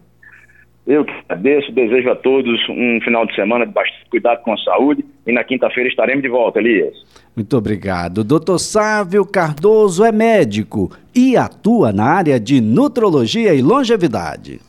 Eu 0.87 1.05
que 1.05 1.13
agradeço, 1.29 1.73
desejo 1.73 2.09
a 2.09 2.15
todos 2.15 2.57
um 2.69 3.01
final 3.03 3.27
de 3.27 3.35
semana 3.35 3.67
de 3.67 3.73
bastante 3.73 4.09
cuidado 4.11 4.43
com 4.43 4.53
a 4.53 4.59
saúde 4.59 5.05
e 5.27 5.33
na 5.33 5.43
quinta-feira 5.43 5.89
estaremos 5.89 6.23
de 6.23 6.29
volta, 6.29 6.61
Elias. 6.61 6.95
Muito 7.35 7.57
obrigado. 7.57 8.23
Doutor 8.23 8.61
Sávio 8.61 9.27
Cardoso 9.27 10.05
é 10.05 10.13
médico 10.13 10.89
e 11.13 11.37
atua 11.37 11.93
na 11.93 12.05
área 12.05 12.39
de 12.39 12.61
nutrologia 12.61 13.55
e 13.55 13.61
longevidade. 13.61 14.61